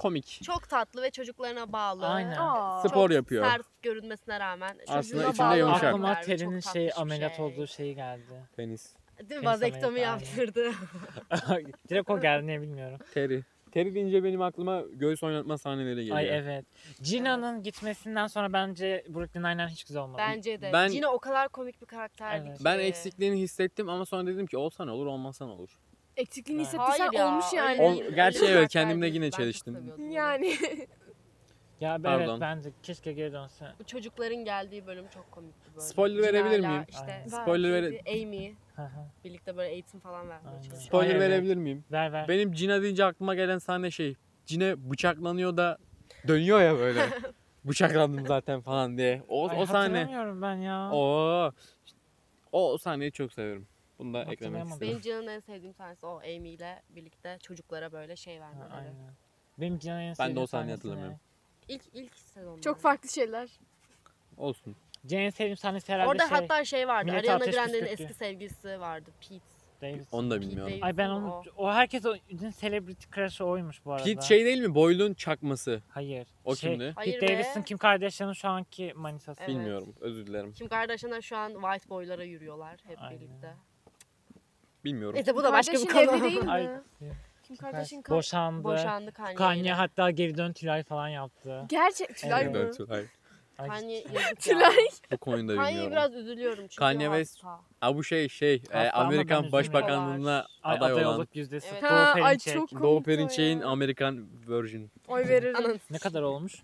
komik. 0.00 0.40
Çok 0.44 0.68
tatlı 0.68 1.02
ve 1.02 1.10
çocuklarına 1.10 1.72
bağlı. 1.72 2.06
Aynen. 2.06 2.36
Aa, 2.38 2.80
Spor 2.80 3.08
Çok 3.08 3.10
yapıyor. 3.12 3.44
Sert 3.50 3.66
görünmesine 3.82 4.40
rağmen. 4.40 4.76
Aslında 4.88 5.02
çocuğuna 5.02 5.22
içinde 5.28 5.38
bağlı 5.38 5.58
yumuşak. 5.58 5.80
karakter 5.80 5.88
Aklıma 5.88 6.16
ve 6.16 6.20
Terry'nin 6.22 6.60
şey 6.60 6.86
bir 6.86 7.00
ameliyat 7.00 7.36
şey. 7.36 7.44
olduğu 7.44 7.66
şey 7.66 7.94
geldi. 7.94 8.42
Penis. 8.56 8.94
Değil 9.18 9.22
mi? 9.22 9.28
Penis 9.28 9.44
Vazektomi 9.46 9.86
ameliyatı, 10.06 10.24
yaptırdı. 10.40 10.72
Direkt 11.88 12.10
o 12.10 12.20
geldi 12.20 12.46
ne 12.46 12.60
bilmiyorum. 12.62 12.98
Terry. 13.14 13.42
Terry 13.72 13.94
deyince 13.94 14.24
benim 14.24 14.42
aklıma 14.42 14.82
göğüs 14.92 15.22
oynatma 15.22 15.58
sahneleri 15.58 15.94
geliyor. 16.00 16.16
Ay 16.16 16.28
evet. 16.38 16.64
Gina'nın 17.02 17.62
gitmesinden 17.62 18.26
sonra 18.26 18.52
bence 18.52 19.04
Brooklyn 19.08 19.42
Nine-Nine 19.42 19.66
hiç 19.68 19.84
güzel 19.84 20.02
olmadı. 20.02 20.22
Bence 20.28 20.60
de. 20.60 20.70
Ben- 20.72 20.90
Gina 20.92 21.08
o 21.08 21.18
kadar 21.18 21.48
komik 21.48 21.80
bir 21.80 21.86
karakterdi 21.86 22.46
Evet. 22.48 22.58
ki. 22.58 22.64
Ben 22.64 22.78
eksikliğini 22.78 23.36
hissettim 23.38 23.88
ama 23.88 24.04
sonra 24.04 24.26
dedim 24.26 24.46
ki 24.46 24.56
olsa 24.56 24.84
ne 24.84 24.90
olur 24.90 25.06
olmasa 25.06 25.46
ne 25.46 25.52
olur. 25.52 25.78
Eksikliğini 26.16 26.64
Hayır 26.64 26.78
hissettiysen 26.78 27.06
Hayır 27.06 27.20
ya, 27.20 27.28
olmuş 27.28 27.44
öyle 27.52 27.56
yani. 27.56 27.80
Ol- 27.82 27.98
değil, 28.00 28.14
gerçi 28.14 28.38
evet, 28.38 28.48
karakter 28.54 28.68
kendimle 28.82 29.02
değil. 29.02 29.14
yine 29.14 29.24
Ben 29.24 29.30
çok 29.30 29.40
çeliştim. 29.40 29.74
seviyordum 29.74 30.04
onu. 30.04 30.12
Yani. 30.12 30.54
Ya 31.80 31.92
evet 31.94 32.04
Pardon. 32.04 32.40
bence 32.40 32.70
keşke 32.82 33.12
geri 33.12 33.32
dönse. 33.32 33.66
Bu 33.80 33.84
çocukların 33.84 34.36
geldiği 34.44 34.86
bölüm 34.86 35.08
çok 35.08 35.30
komikti 35.30 35.70
böyle. 35.74 35.80
Spoiler 35.86 36.22
verebilir 36.22 36.60
miyim? 36.60 36.84
İşte 36.88 37.02
Aynen. 37.12 37.26
Spoiler 37.28 37.72
vere-? 37.72 38.22
Amy. 38.22 38.54
Birlikte 39.24 39.56
böyle 39.56 39.72
eğitim 39.72 40.00
falan 40.00 40.28
vermeye 40.28 40.48
Aynen. 40.48 40.60
çalışıyor. 40.62 40.82
Spoiler 40.88 41.20
verebilir 41.20 41.56
miyim? 41.56 41.84
ver 41.92 42.12
ver. 42.12 42.28
Benim 42.28 42.52
Cina 42.52 42.82
deyince 42.82 43.04
aklıma 43.04 43.34
gelen 43.34 43.58
sahne 43.58 43.90
şey. 43.90 44.14
Cina 44.46 44.90
bıçaklanıyor 44.90 45.56
da 45.56 45.78
dönüyor 46.28 46.60
ya 46.60 46.78
böyle. 46.78 47.00
Bıçaklandım 47.64 48.26
zaten 48.26 48.60
falan 48.60 48.98
diye. 48.98 49.22
O, 49.28 49.48
Ay, 49.48 49.56
o 49.58 49.66
sahne. 49.66 49.98
Hatırlamıyorum 49.98 50.42
ben 50.42 50.56
ya. 50.56 50.90
O 50.92 51.52
o 52.52 52.78
sahneyi 52.78 53.12
çok 53.12 53.32
severim. 53.32 53.68
Bunu 53.98 54.14
da 54.14 54.18
eklemek 54.20 54.32
Hatırlayamadım. 54.40 54.72
istedim. 54.72 54.88
Benim 54.92 55.00
Gina'nın 55.02 55.26
en 55.26 55.40
sevdiğim 55.40 55.74
sahnesi 55.74 56.06
o 56.06 56.18
Amy 56.18 56.54
ile 56.54 56.82
birlikte 56.90 57.38
çocuklara 57.42 57.92
böyle 57.92 58.16
şey 58.16 58.38
Ha, 58.38 58.44
vermeleri. 58.44 58.72
aynen. 58.74 58.94
Benim 59.58 59.78
Gina'nın 59.78 60.00
en 60.00 60.06
Ben 60.08 60.14
de 60.14 60.14
sevdiğim 60.16 60.42
o 60.42 60.46
sahneyi 60.46 60.66
sahnesi 60.76 60.88
hatırlamıyorum. 60.88 61.20
İlk 61.68 61.82
ilk 61.92 62.16
sezonda. 62.16 62.60
Çok 62.60 62.80
farklı 62.80 63.08
şeyler. 63.08 63.48
Olsun. 64.36 64.76
En 65.10 65.30
sevdiğim 65.30 65.56
sahnesi 65.56 65.92
herhalde 65.92 66.08
Orada 66.08 66.28
şey. 66.28 66.36
hatta 66.36 66.64
şey 66.64 66.88
vardı. 66.88 67.04
Millete 67.06 67.20
Ariana 67.32 67.42
ateş 67.42 67.54
Grande'nin 67.54 67.86
eski 67.86 68.14
sevgilisi 68.14 68.80
vardı. 68.80 69.10
Pete. 69.20 69.40
Davidson. 69.82 70.18
Onu 70.18 70.30
da 70.30 70.40
bilmiyorum. 70.40 70.72
Ay 70.82 70.96
ben 70.96 71.08
o. 71.08 71.16
onu 71.16 71.42
o 71.56 71.72
herkes 71.72 72.06
o 72.06 72.14
celebrity 72.60 73.06
crush'ı 73.14 73.44
oymuş 73.44 73.84
bu 73.84 73.92
arada. 73.92 74.04
Pete 74.04 74.22
şey 74.22 74.44
değil 74.44 74.58
mi? 74.60 74.74
Boylun 74.74 75.14
çakması. 75.14 75.82
Hayır. 75.88 76.26
O 76.44 76.56
şey, 76.56 76.70
kimdi? 76.70 76.92
Hayır 76.96 77.20
Pete 77.20 77.32
be. 77.32 77.34
Davidson 77.34 77.62
Kim 77.62 77.78
Kardashian'ın 77.78 78.32
şu 78.32 78.48
anki 78.48 78.92
manitası. 78.96 79.40
Evet. 79.42 79.48
Bilmiyorum. 79.48 79.94
Özür 80.00 80.26
dilerim. 80.26 80.52
Kim 80.52 80.68
Kardashian'lar 80.68 81.20
şu 81.20 81.36
an 81.36 81.52
white 81.52 81.88
boy'lara 81.88 82.24
yürüyorlar 82.24 82.80
hep 82.86 83.02
Aynen. 83.02 83.20
birlikte. 83.20 83.54
Bilmiyorum. 84.84 85.14
Neyse 85.16 85.34
bu 85.34 85.44
da 85.44 85.52
başka 85.52 85.72
bir 85.72 85.86
Kardeşin 85.86 86.06
konu. 86.06 86.26
evli 86.26 86.34
değil 86.34 86.44
mi? 86.44 86.50
Ay, 86.50 86.68
Kim 87.42 87.56
kardeşin. 87.56 88.04
Boşandı. 88.08 88.64
Boşandı 88.64 89.12
Kanye. 89.12 89.34
Kanye 89.34 89.72
hatta 89.72 90.10
geri 90.10 90.36
dön 90.36 90.52
Tülay 90.52 90.82
falan 90.82 91.08
yaptı. 91.08 91.64
Gerçek 91.68 92.16
Tülay 92.16 92.42
Evet. 92.42 92.54
mı? 92.54 92.58
Evet, 92.58 92.76
Tülay. 92.76 93.04
Kanye 93.56 93.94
yazık 93.96 94.14
ya. 94.14 94.34
Tülay. 94.40 94.86
Bu 95.12 95.16
konuyu 95.18 95.48
da 95.48 95.54
Kanye'ye 95.56 95.68
bilmiyorum. 95.84 95.92
biraz 95.92 96.14
üzülüyorum 96.14 96.62
çünkü 96.62 96.76
Kanye 96.76 97.06
West- 97.06 97.44
hasta. 97.44 97.60
Ha 97.80 97.96
bu 97.96 98.04
şey 98.04 98.28
şey 98.28 98.54
e, 98.54 98.58
Hasta 98.58 98.92
ama 98.92 99.10
ben 99.10 99.14
Amerikan 99.16 99.44
üzülmüyorum. 99.44 99.52
Başbakanlığına 99.52 100.46
Ay, 100.62 100.76
aday 100.76 100.92
olan 100.94 101.16
olup 101.16 101.36
yüzdesi. 101.36 101.68
Evet. 101.72 101.82
Doğu 101.82 101.90
Ha, 101.90 102.14
ay 102.22 102.38
çok 102.38 102.68
komik 102.70 102.82
Doğu 102.84 102.96
o 102.96 103.02
Perinçek'in 103.02 103.60
ya. 103.60 103.66
Amerikan 103.66 104.26
version. 104.48 104.90
Oy 105.08 105.22
veririm. 105.28 105.56
Ananı 105.56 105.78
Ne 105.90 105.98
kadar 105.98 106.22
olmuş? 106.22 106.62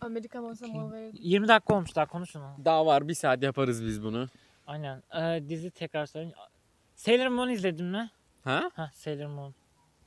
Amerikan 0.00 0.44
olsam 0.44 0.70
oy 0.86 0.92
veririm. 0.92 1.12
20 1.20 1.48
dakika 1.48 1.74
olmuş 1.74 1.96
daha 1.96 2.06
konuşun. 2.06 2.40
onu. 2.40 2.64
Daha 2.64 2.86
var 2.86 3.08
bir 3.08 3.14
saat 3.14 3.42
yaparız 3.42 3.84
biz 3.84 4.02
bunu. 4.02 4.26
Aynen. 4.66 5.02
Ee, 5.20 5.48
dizi 5.48 5.70
tekrar 5.70 6.06
söyleyeyim. 6.06 6.36
Sailor 6.94 7.26
Moon 7.28 7.48
izledin 7.48 7.86
mi? 7.86 8.10
Ha? 8.44 8.70
Ha 8.74 8.90
Sailor 8.94 9.26
Moon. 9.26 9.54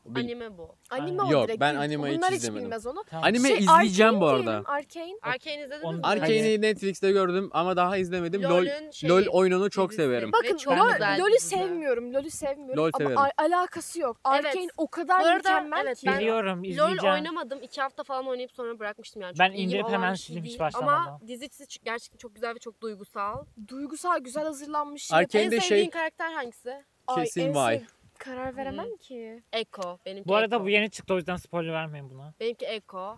Bil- 0.06 0.22
Anime 0.24 0.58
bu. 0.58 0.76
Anime 0.90 1.22
o 1.24 1.32
Yok, 1.32 1.48
direkt. 1.48 1.60
ben 1.62 1.74
değil. 1.76 1.84
anime 1.84 2.10
hiç 2.10 2.18
Bunlar 2.18 2.32
hiç 2.32 2.38
izlemedim. 2.38 2.64
bilmez 2.66 2.88
onu. 2.88 3.04
Tamam. 3.10 3.24
Anime 3.26 3.48
Şey, 3.48 3.58
izleyeceğim 3.58 4.22
bu 4.22 4.28
arada. 4.28 4.44
diyelim, 4.44 4.64
Arkane. 4.68 5.16
Arkane 5.22 5.64
izlediniz 5.64 5.84
mi? 5.96 6.00
Arcane'i 6.04 6.62
Netflix'te 6.62 7.12
gördüm 7.12 7.50
ama 7.54 7.76
daha 7.78 7.98
izlemedim. 7.98 8.44
LOL, 8.44 8.66
şeyi, 8.92 9.10
LOL 9.10 9.26
oyununu 9.32 9.70
çok 9.70 9.90
dizisi. 9.90 10.04
severim. 10.04 10.32
Bakın 10.32 10.54
Ve 10.54 10.58
çok 10.58 10.78
LOL, 10.78 10.92
güzel 10.92 11.22
LOL'ü 11.22 11.34
dizi. 11.34 11.46
sevmiyorum. 11.48 12.14
LOL'ü 12.14 12.30
sevmiyorum. 12.30 12.78
LOL 12.78 12.90
ama 12.94 12.98
severim. 12.98 13.18
al- 13.18 13.30
alakası 13.38 14.00
yok. 14.00 14.18
Evet. 14.42 14.56
O 14.78 14.88
kadar 14.88 15.20
Bu 15.22 15.26
arada, 15.26 15.38
mükemmel 15.38 15.86
evet, 15.86 15.98
ki. 16.00 16.08
ben- 16.08 16.20
Biliyorum 16.20 16.60
LOL 16.60 16.64
izleyeceğim. 16.66 17.16
oynamadım. 17.16 17.60
iki 17.62 17.82
hafta 17.82 18.04
falan 18.04 18.28
oynayıp 18.28 18.52
sonra 18.52 18.80
bırakmıştım 18.80 19.22
yani. 19.22 19.32
Çok 19.34 19.40
Ben 19.40 19.52
ilgim 19.52 19.66
indirip 19.70 19.86
olan 19.86 19.94
hemen 19.94 20.14
bir 20.14 20.18
şey 20.18 20.26
sildim 20.28 20.44
hiç 20.44 20.50
değil. 20.50 20.60
başlamadan. 20.60 20.98
Ama 21.08 21.20
dizisi 21.28 21.64
ç- 21.64 21.80
gerçekten 21.84 22.18
çok 22.18 22.36
güzel 22.36 22.56
ve 22.56 22.60
çok 22.60 22.82
duygusal. 22.82 23.46
Duygusal, 23.68 24.20
güzel 24.20 24.44
hazırlanmış. 24.44 25.04
şey. 25.04 25.20
En 25.20 25.26
Kendi 25.26 25.62
sevdiğin 25.62 25.62
şey- 25.84 25.90
karakter 25.90 26.32
hangisi? 26.34 26.84
Ay, 27.08 27.24
Kesin 27.24 27.42
en 27.48 27.56
vay. 27.56 27.78
sev- 27.80 27.86
Karar 28.24 28.58
veremem 28.58 28.98
ki. 28.98 29.44
Echo. 29.54 29.98
Benimki 30.06 30.30
Bu 30.30 30.36
arada 30.36 30.56
Echo. 30.56 30.66
bu 30.66 30.70
yeni 30.70 30.90
çıktı 30.90 31.14
o 31.14 31.18
yüzden 31.18 31.36
spoiler 31.36 31.74
vermeyin 31.74 32.10
buna. 32.10 32.34
Benimki 32.40 32.66
Echo. 32.66 33.18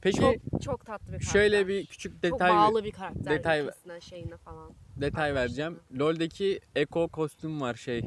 Peki 0.00 0.20
Çok 0.20 0.62
çok 0.62 0.86
tatlı 0.86 1.06
bir 1.06 1.12
karakter. 1.12 1.32
şöyle 1.32 1.68
bir 1.68 1.86
küçük 1.86 2.12
çok 2.12 2.22
detay 2.22 2.50
bağlı 2.50 2.84
bir 2.84 2.92
karakter. 2.92 3.32
detay- 3.36 3.60
ülkesine, 3.62 4.00
şeyine 4.00 4.36
falan. 4.36 4.72
detay 4.96 5.34
vereceğim. 5.34 5.80
LoL'deki 5.98 6.60
Echo 6.76 7.08
kostüm 7.08 7.60
var 7.60 7.74
şey. 7.74 8.02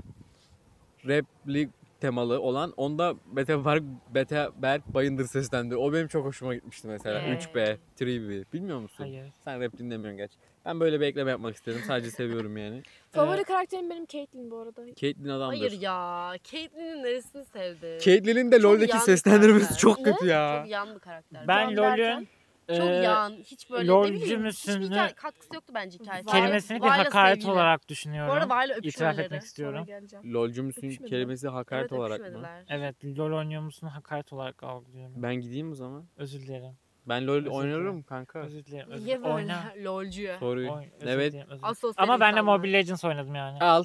Replik 1.06 1.70
temalı 2.02 2.41
olan. 2.41 2.74
Onda 2.78 3.15
Bete 3.26 3.65
Berk, 3.65 3.84
Bete 4.15 4.50
Berk 4.62 4.94
Bayındır 4.94 5.26
seslendi. 5.26 5.76
O 5.76 5.94
benim 5.94 6.08
çok 6.08 6.26
hoşuma 6.26 6.56
gitmişti 6.56 6.88
mesela. 6.88 7.22
Ee. 7.22 7.34
3B, 7.36 7.78
3B. 8.00 8.46
Bilmiyor 8.54 8.80
musun? 8.80 9.04
Hayır. 9.04 9.32
Sen 9.44 9.62
rap 9.62 9.78
dinlemiyorsun 9.78 10.17
gerçi. 10.17 10.36
Ben 10.65 10.80
böyle 10.80 11.00
bir 11.00 11.06
ekleme 11.06 11.32
yapmak 11.32 11.56
istedim. 11.56 11.82
Sadece 11.88 12.12
seviyorum 12.12 12.58
yani. 12.58 12.84
Favori 13.12 13.41
Ee, 13.41 13.43
karakterim 13.43 13.89
benim 13.89 14.06
Caitlyn 14.06 14.52
bu 14.52 14.58
arada. 14.58 14.95
Caitlyn 14.95 15.30
adamdır. 15.30 15.58
Hayır 15.58 15.82
ya. 15.82 16.34
Caitlyn'in 16.43 17.04
neresini 17.04 17.45
sevdi? 17.45 17.97
Caitlyn'in 18.02 18.52
de 18.52 18.56
Çok 18.62 18.63
LoL'deki 18.71 18.91
yan 18.91 19.00
bir 19.00 19.06
seslendirmesi 19.06 19.60
karakter. 19.60 19.78
çok 19.80 19.97
Ne? 20.00 20.04
kötü 20.04 20.26
ya. 20.26 20.60
Çok 20.62 20.71
yan 20.71 20.95
bir 20.95 21.00
karakter. 21.00 21.47
Ben 21.47 21.76
Can 21.76 21.78
LoL'ün 21.78 22.28
çok 22.67 22.80
e, 22.88 22.93
yan. 22.93 23.32
Hiç 23.43 23.69
böyle 23.71 23.88
LoL'cü 23.88 24.13
ne 24.13 24.21
bileyim. 24.21 24.41
müsünü- 24.41 24.84
Hiçbir 24.84 24.95
hikaye- 24.95 25.13
katkısı 25.15 25.56
yoktu 25.56 25.74
bence 25.76 25.97
hikayesine. 26.00 26.32
kelimesini 26.32 26.82
bir 26.82 26.88
hakaret 26.88 27.34
sevgili. 27.36 27.52
olarak 27.52 27.84
Bu 27.84 27.88
düşünüyorum. 27.89 28.32
arada 28.34 28.50
Vayla 28.50 28.76
İtiraf 28.76 28.86
öpüşmeleri. 28.86 29.21
etmek 29.26 29.41
istiyorum. 29.43 29.86
geleceğim. 29.86 30.34
LoL'cu 30.34 30.63
musun 30.63 30.82
Öpüşmediler. 30.82 31.10
kelimesi 31.10 31.47
hakaret 31.47 31.82
Evet, 31.82 31.91
olarak 32.00 32.19
mı? 32.19 32.26
öpüşmediler. 32.26 32.65
Evet, 32.69 33.06
LoL 33.06 33.38
oynuyor 33.38 33.62
musun 33.62 33.88
hakaret 33.88 34.34
olarak 34.34 34.63
algılıyorum. 34.63 35.13
Ben 35.24 35.36
gideyim 35.36 35.71
o 35.71 35.76
zaman. 35.76 36.06
Özür 36.17 36.41
dilerim. 36.41 36.78
Ben 37.05 37.27
LoL 37.27 37.33
Özür 37.33 37.47
oynarım 37.47 37.81
dilerim. 37.81 38.03
kanka. 38.03 38.39
Özür 38.39 38.65
dilerim. 38.65 38.89
Özür 38.91 39.05
Niye 39.05 39.23
böyle 39.23 39.33
Oyna. 39.33 39.73
lolcu? 39.83 40.27
Sorry. 40.39 40.69
Oy, 40.71 40.83
özür 41.01 41.07
Evet. 41.07 41.33
dilerim, 41.33 41.47
özür 41.49 41.93
Ama 41.97 42.19
ben 42.19 42.35
de. 42.35 42.41
Mobile 42.41 42.73
Legends 42.73 43.05
oynadım 43.05 43.35
yani. 43.35 43.59
Al. 43.59 43.83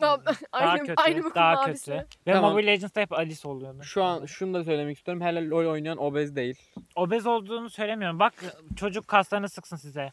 Tamam, 0.00 0.20
Daha 0.52 0.70
aynı, 0.70 0.80
kötü. 0.86 0.94
aynı 1.02 1.34
daha 1.34 1.62
abisi. 1.62 1.84
kötü. 1.90 2.06
Ve 2.26 2.32
Tamam. 2.32 2.52
Mobile 2.52 2.66
Legends'da 2.66 3.00
hep 3.00 3.12
Alice 3.12 3.48
oluyordu. 3.48 3.82
Şu 3.82 4.04
an 4.04 4.26
şunu 4.26 4.54
da 4.54 4.64
söylemek 4.64 4.96
istiyorum. 4.96 5.22
Hala 5.22 5.50
LoL 5.50 5.66
oynayan 5.66 5.98
obez 5.98 6.36
değil. 6.36 6.58
Obez 6.96 7.26
olduğunu 7.26 7.70
söylemiyorum. 7.70 8.18
Bak 8.18 8.34
çocuk 8.76 9.08
kaslarını 9.08 9.48
sıksın 9.48 9.76
size. 9.76 10.12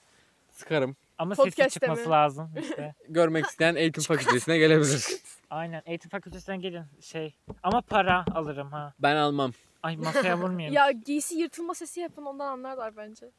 Sıkarım. 0.52 0.96
Ama 1.18 1.36
sesi 1.36 1.50
Podcast'te 1.50 1.80
çıkması 1.80 2.04
mi? 2.04 2.10
lazım 2.10 2.52
işte. 2.62 2.94
Görmek 3.10 3.46
isteyen 3.46 3.76
eğitim 3.76 4.04
fakültesine 4.04 4.58
gelebilir. 4.58 5.06
Aynen. 5.50 5.82
Eğitim 5.86 6.10
fakültesine 6.10 6.58
gelin. 6.58 6.84
Şey. 7.02 7.36
Ama 7.64 7.82
para 7.82 8.26
alırım 8.36 8.72
ha. 8.72 8.94
Ben 9.00 9.16
almam. 9.16 9.52
Ay 9.86 9.98
masaya 9.98 10.38
vurmayayım. 10.42 10.74
Ya 10.76 10.92
giysi 10.92 11.36
yırtılma 11.36 11.74
sesi 11.76 12.00
yapın 12.00 12.26
ondan 12.26 12.48
anlarlar 12.48 12.98
bence. 12.98 13.32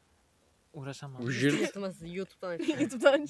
Uğraşamam. 0.73 1.31
Jır. 1.31 1.59
Yırtması 1.61 2.09
YouTube'dan 2.09 2.51
açıyor. 2.55 2.79
YouTube'dan. 2.79 3.27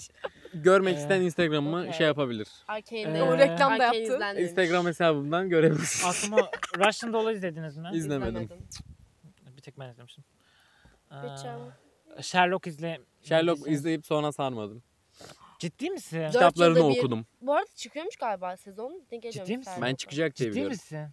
Görmek 0.54 0.96
Ee, 0.96 1.00
isteyen 1.00 1.20
Instagram'ımı 1.20 1.80
okey. 1.80 1.92
şey 1.92 2.06
yapabilir. 2.06 2.48
Arcane'de. 2.68 3.18
Ee, 3.18 3.22
O 3.22 3.38
reklam 3.38 3.78
da 3.78 3.84
yaptı. 3.84 3.98
izlenmemiş. 4.00 4.50
Instagram 4.50 4.86
hesabımdan 4.86 5.48
görebilir. 5.48 6.02
Aklıma 6.06 6.50
Russian 6.78 7.12
Doll'u 7.12 7.32
izlediniz 7.32 7.76
mi? 7.76 7.88
İzlemedim. 7.92 8.48
Bir 9.56 9.62
tek 9.62 9.78
ben 9.78 9.90
izlemiştim. 9.90 10.24
Aa, 11.10 11.36
Sherlock 12.22 12.66
izle. 12.66 13.00
Sherlock 13.22 13.58
izle- 13.60 13.70
izleyip 13.70 14.06
sonra 14.06 14.32
sarmadım. 14.32 14.82
Ciddi 15.58 15.90
misin? 15.90 16.18
Dört 16.20 16.32
Kitaplarını 16.32 16.78
yılda 16.78 16.90
bir- 16.94 16.98
okudum. 16.98 17.26
Bu 17.40 17.54
arada 17.54 17.66
çıkıyormuş 17.74 18.16
galiba 18.16 18.56
sezon. 18.56 19.02
Denk 19.10 19.22
geliyormuş 19.22 19.48
Ciddi 19.48 19.58
misin? 19.58 19.82
Ben 19.82 19.94
çıkacak 19.94 20.36
diye 20.36 20.46
Ciddi 20.46 20.50
biliyorum. 20.50 20.72
misin? 20.72 21.08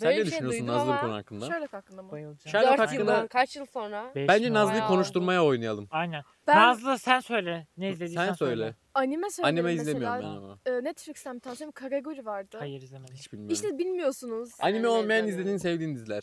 Sen 0.00 0.10
ne 0.10 0.14
şey 0.14 0.26
düşünüyorsun 0.26 0.66
Nazlı 0.66 0.92
bu 0.92 1.00
konu 1.00 1.14
hakkında? 1.14 1.46
Sherlock 1.46 1.72
hakkında 1.72 2.02
mı? 2.02 2.10
Bayılacağım. 2.12 2.52
Sherlock 2.52 2.78
hakkında- 2.78 2.98
yıldan 3.00 3.26
kaç 3.26 3.56
yıl 3.56 3.66
sonra? 3.66 4.12
Beş 4.14 4.28
Bence 4.28 4.46
yıl 4.46 4.54
Nazlı'yı 4.54 4.74
Bayağı 4.74 4.88
konuşturmaya 4.88 5.44
oynayalım. 5.44 5.88
Aynen. 5.90 6.22
Ben 6.46 6.56
Nazlı 6.56 6.98
sen 6.98 7.20
söyle. 7.20 7.66
Ne 7.76 7.90
izlediysen 7.90 8.26
Sen 8.26 8.32
söyle. 8.32 8.74
anime 8.94 9.30
söylerim 9.30 9.56
Anime 9.56 9.72
mesela. 9.74 9.82
izlemiyorum 9.82 10.18
ben 10.22 10.36
ama. 10.36 10.58
Ee, 10.66 10.84
Netflix'ten 10.84 11.34
bir 11.34 11.40
tane 11.40 11.56
söyleyeyim. 11.56 12.26
Vardı. 12.26 12.56
Hayır 12.60 12.82
izlemedim. 12.82 13.14
Hiç 13.14 13.32
bilmiyorum. 13.32 13.54
İşte 13.54 13.78
bilmiyorsunuz. 13.78 14.50
Anime 14.60 14.78
Anime 14.78 14.88
olmayan 14.88 15.28
izlediğin 15.28 15.56
sevdiğin 15.56 15.94
diziler. 15.94 16.22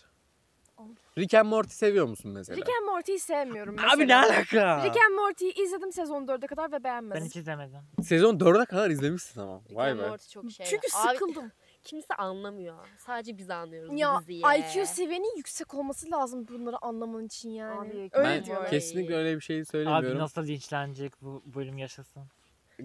Rick 1.17 1.33
and 1.33 1.47
Morty 1.49 1.73
seviyor 1.73 2.05
musun 2.05 2.31
mesela? 2.31 2.57
Rick 2.57 2.69
and 2.69 2.85
Morty'yi 2.85 3.19
sevmiyorum 3.19 3.75
mesela. 3.75 3.93
Abi 3.93 4.07
ne 4.07 4.15
alaka? 4.15 4.85
Rick 4.85 4.97
and 5.07 5.15
Morty'yi 5.15 5.53
izledim 5.53 5.91
sezon 5.91 6.25
4'e 6.27 6.47
kadar 6.47 6.67
ve 6.67 6.71
Ben 6.71 6.83
beğenmedim. 6.83 7.25
hiç 7.25 7.35
izlemedim. 7.35 7.79
Sezon 8.03 8.39
4'e 8.39 8.65
kadar 8.65 8.89
izlemişsin 8.89 9.39
ama. 9.41 9.61
Rick 9.69 9.75
Vay 9.77 9.91
and 9.91 9.99
be. 9.99 10.09
Morty 10.09 10.29
çok 10.29 10.51
şey. 10.51 10.65
Çünkü 10.65 10.87
Abi, 10.95 11.13
sıkıldım. 11.17 11.51
Kimse 11.89 12.13
anlamıyor. 12.15 12.87
Sadece 12.97 13.37
biz 13.37 13.49
anlıyoruz 13.49 13.99
ya 13.99 14.15
bu 14.15 14.21
diziyi. 14.21 14.41
IQ 14.59 14.85
seviyenin 14.85 15.37
yüksek 15.37 15.73
olması 15.73 16.11
lazım 16.11 16.47
bunları 16.47 16.77
anlaman 16.85 17.25
için 17.25 17.49
yani. 17.49 17.89
Abi, 17.91 18.09
Öyle 18.13 18.29
Ben 18.29 18.45
diyorlar. 18.45 18.69
kesinlikle 18.69 19.15
öyle 19.15 19.35
bir 19.35 19.41
şey 19.41 19.57
Abi 19.57 19.65
söylemiyorum. 19.65 20.19
nasıl 20.19 20.47
linçlenecek 20.47 21.13
bu 21.21 21.41
bölüm 21.45 21.77
yaşasın. 21.77 22.23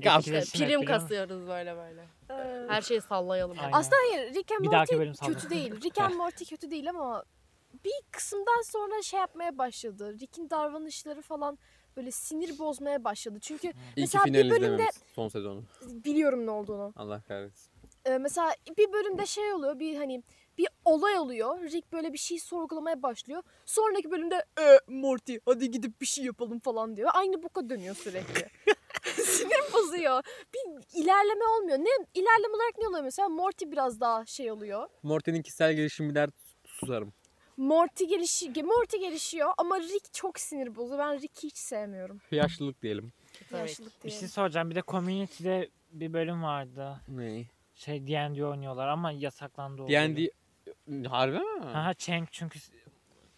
Ya, 0.03 0.19
İşte 0.19 0.41
prim 0.41 0.85
kasıyoruz 0.85 1.47
böyle 1.49 1.77
böyle. 1.77 2.09
Ee, 2.31 2.67
Her 2.69 2.83
şeyi 2.83 3.01
sallayalım. 3.01 3.57
Aynen. 3.61 3.73
Aslında 3.73 3.97
hayır 4.11 4.35
Rick 4.35 4.53
and 4.53 4.65
Morty 4.65 4.97
kötü 5.27 5.51
değil. 5.51 5.71
Rick 5.85 5.99
and 6.01 6.15
Morty 6.15 6.45
kötü 6.45 6.71
değil 6.71 6.91
ama 6.91 7.25
bir 7.85 7.93
kısımdan 8.11 8.63
sonra 8.65 9.03
şey 9.03 9.21
yapmaya 9.21 9.59
başladı. 9.59 10.15
Rick'in 10.21 10.51
davranışları 10.51 11.23
falan 11.23 11.59
böyle 11.97 12.11
sinir 12.11 12.59
bozmaya 12.59 13.05
başladı. 13.05 13.39
Çünkü 13.41 13.67
İyi 13.69 13.73
Mesela 13.97 14.25
bir 14.25 14.51
bölümde- 14.51 14.91
son 15.15 15.29
sezonu. 15.29 15.63
biliyorum 15.83 16.47
ne 16.47 16.51
olduğunu. 16.51 16.93
Allah 16.97 17.21
kahretsin. 17.29 17.74
Mesela 18.21 18.55
bir 18.79 18.93
bölümde 18.93 19.27
şey 19.27 19.53
oluyor 19.53 19.79
bir 19.79 19.97
hani 19.97 20.23
bir 20.59 20.69
olay 20.85 21.19
oluyor. 21.19 21.61
Rick 21.63 21.93
böyle 21.93 22.13
bir 22.13 22.19
şey 22.19 22.39
sorgulamaya 22.39 23.03
başlıyor. 23.03 23.43
Sonraki 23.67 24.11
bölümde 24.11 24.45
e, 24.61 24.79
Morty 24.89 25.37
hadi 25.47 25.71
gidip 25.71 26.01
bir 26.01 26.07
şey 26.07 26.25
yapalım 26.25 26.59
falan 26.61 26.97
diyor. 26.97 27.11
Aynı 27.15 27.43
boka 27.43 27.71
dönüyor 27.71 27.95
sürekli. 27.95 28.49
Sinir 29.25 29.73
bozuyor. 29.73 30.23
Bir 30.55 31.01
ilerleme 31.03 31.45
olmuyor. 31.45 31.79
Ne 31.79 31.91
ilerleme 32.15 32.55
olarak 32.55 32.79
ne 32.79 32.89
oluyor 32.89 33.03
mesela? 33.05 33.29
Morty 33.29 33.65
biraz 33.67 34.01
daha 34.01 34.27
şey 34.27 34.51
oluyor. 34.53 34.89
Morty'nin 35.03 35.43
kişisel 35.43 35.75
gelişimi 35.75 36.15
der 36.15 36.31
susarım. 36.65 37.13
Morty 37.57 38.05
gelişi 38.05 38.63
Morty 38.63 38.97
gelişiyor 38.97 39.51
ama 39.59 39.81
Rick 39.81 40.13
çok 40.15 40.41
sinir 40.41 40.77
bozuyor. 40.77 40.99
Ben 40.99 41.21
Rick'i 41.21 41.47
hiç 41.47 41.57
sevmiyorum. 41.57 42.21
Yaşlılık 42.31 42.83
diyelim. 42.83 43.13
Yaşlılık 43.53 44.05
Bir 44.05 44.11
diye. 44.11 44.21
şey 44.21 44.29
soracağım. 44.29 44.71
Bir 44.71 44.75
de 44.75 44.83
Community'de 44.89 45.69
bir 45.93 46.13
bölüm 46.13 46.43
vardı. 46.43 47.01
Ne? 47.09 47.45
Şey 47.75 48.07
D&D 48.07 48.45
oynuyorlar 48.47 48.89
ama 48.89 49.13
yasaklandı 49.13 49.83
o. 49.83 49.89
D&D 49.89 50.31
harbi 51.09 51.39
mi? 51.39 51.65
Aha 51.65 51.95
Cheng 51.95 52.29
çünkü 52.31 52.59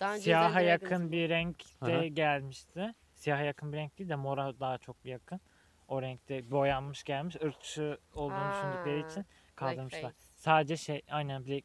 Daha 0.00 0.12
önce 0.14 0.22
siyaha 0.22 0.48
izlediğim 0.50 0.68
yakın 0.70 1.12
bir 1.12 1.28
renkte 1.28 1.96
Aha. 1.96 2.06
gelmişti. 2.06 2.94
Siyaha 3.14 3.42
yakın 3.42 3.72
bir 3.72 3.76
renk 3.76 3.98
değil 3.98 4.10
de 4.10 4.14
mora 4.16 4.60
daha 4.60 4.78
çok 4.78 5.04
bir 5.04 5.10
yakın. 5.10 5.40
O 5.88 6.02
renkte 6.02 6.50
boyanmış 6.50 7.04
gelmiş. 7.04 7.36
Irkçı 7.36 7.98
olduğunu 8.14 8.34
Aa, 8.38 8.52
düşündükleri 8.52 9.10
için 9.10 9.24
kaldırmışlar. 9.56 10.02
Blackface. 10.02 10.26
Sadece 10.36 10.76
şey 10.76 11.02
aynen 11.10 11.46
black 11.46 11.64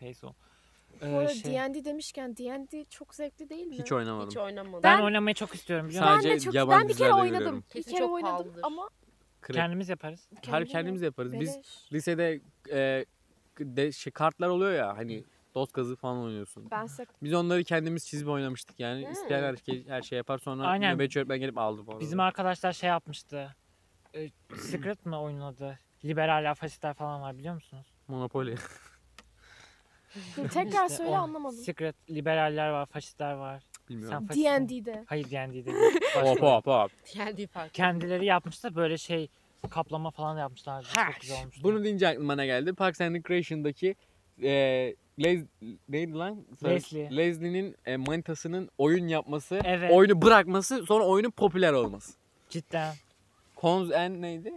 face 0.00 0.26
o. 0.26 0.34
Bu 1.00 1.06
Ee, 1.06 1.16
arada 1.16 1.34
şey, 1.34 1.52
D&D 1.52 1.84
demişken 1.84 2.36
D&D 2.36 2.84
çok 2.84 3.14
zevkli 3.14 3.48
değil 3.48 3.66
mi? 3.66 3.78
Hiç 3.78 3.92
oynamadım. 3.92 4.30
Hiç 4.30 4.36
oynamadım. 4.36 4.82
ben, 4.82 4.98
Ben- 4.98 5.04
oynamayı 5.04 5.34
çok 5.34 5.54
istiyorum 5.54 5.88
biliyor 5.88 6.04
ben 6.04 6.10
musun? 6.16 6.22
Sadece 6.28 6.40
de 6.40 6.44
çok 6.44 6.54
yabancı 6.54 6.80
ben 6.80 6.88
bir 6.88 6.94
kere 6.94 6.98
dizilerde 7.08 7.20
oynadım. 7.20 7.38
görüyorum. 7.38 7.64
Bir 7.68 7.72
Kesin 7.72 7.90
kere 7.90 7.98
çok 8.00 8.12
oynadım 8.12 8.32
pahalıdır. 8.32 8.60
ama 8.62 8.88
Krep. 9.44 9.56
Kendimiz 9.56 9.88
yaparız. 9.88 10.28
Her 10.34 10.42
kendim 10.42 10.68
kendimiz 10.68 11.02
yaparız. 11.02 11.32
Biz 11.32 11.54
beleş. 11.54 11.92
lisede 11.92 12.40
e, 12.72 13.04
de, 13.60 13.92
şey, 13.92 14.12
kartlar 14.12 14.48
oluyor 14.48 14.72
ya 14.72 14.96
hani 14.96 15.24
dost 15.54 15.72
kazı 15.72 15.96
falan 15.96 16.18
oynuyorsun. 16.18 16.70
Ben 16.70 16.86
size 16.86 17.06
Biz 17.22 17.34
onları 17.34 17.64
kendimiz 17.64 18.06
çizip 18.06 18.28
oynamıştık 18.28 18.80
yani. 18.80 19.04
Hmm. 19.04 19.12
İsteyen 19.12 19.42
her 19.42 19.56
şey, 19.56 19.88
her 19.88 20.02
şey 20.02 20.16
yapar 20.16 20.38
sonra 20.38 20.66
Aynen. 20.66 20.94
nöbetçi 20.94 21.18
öğretmen 21.18 21.40
gelip 21.40 21.58
aldı 21.58 21.82
falan. 21.82 22.00
Bizim 22.00 22.20
arkadaşlar 22.20 22.72
şey 22.72 22.88
yapmıştı. 22.88 23.56
Ee, 24.14 24.30
Secret 24.56 25.06
mi 25.06 25.16
oyunun 25.16 25.40
adı? 25.40 25.78
Liberaller, 26.04 26.54
faşistler 26.54 26.94
falan 26.94 27.22
var 27.22 27.38
biliyor 27.38 27.54
musunuz? 27.54 27.86
Monopoly. 28.08 28.56
Tekrar 30.34 30.84
İşte 30.84 30.88
söyle 30.88 31.10
o 31.10 31.14
anlamadım. 31.14 31.58
Secret, 31.58 32.10
liberaller 32.10 32.70
var, 32.70 32.86
faşistler 32.86 33.32
var. 33.32 33.62
Bilmiyorum. 33.88 34.28
D&D'de. 34.28 35.04
Hayır 35.06 35.30
D&D'de 35.30 35.64
değil. 35.66 35.76
Başka 36.16 36.30
Hop 36.30 36.42
hop 36.42 36.66
hop. 36.66 36.90
Kendi 37.06 37.46
farklı. 37.46 37.72
Kendileri 37.72 38.24
yapmıştı 38.24 38.74
böyle 38.74 38.98
şey 38.98 39.28
kaplama 39.70 40.10
falan 40.10 40.38
yapmışlardı. 40.38 40.86
Çok 40.94 41.20
güzel 41.20 41.40
olmuştu. 41.40 41.60
Bunu 41.64 41.84
deyince 41.84 42.08
aklıma 42.08 42.34
ne 42.34 42.46
geldi? 42.46 42.72
Parks 42.72 43.00
and 43.00 43.14
Recreation'daki 43.14 43.94
e, 44.42 44.94
Les, 45.18 45.44
neydi 45.88 46.12
lan? 46.12 46.44
Leslie. 46.64 47.16
Leslie'nin 47.16 47.76
e, 47.86 47.96
manitasının 47.96 48.70
oyun 48.78 49.08
yapması, 49.08 49.60
Evet. 49.64 49.90
oyunu 49.92 50.22
bırakması, 50.22 50.86
sonra 50.86 51.04
oyunun 51.06 51.30
popüler 51.30 51.72
olması. 51.72 52.12
Cidden. 52.50 52.94
Cons 53.60 53.92
and 53.92 54.22
neydi? 54.22 54.52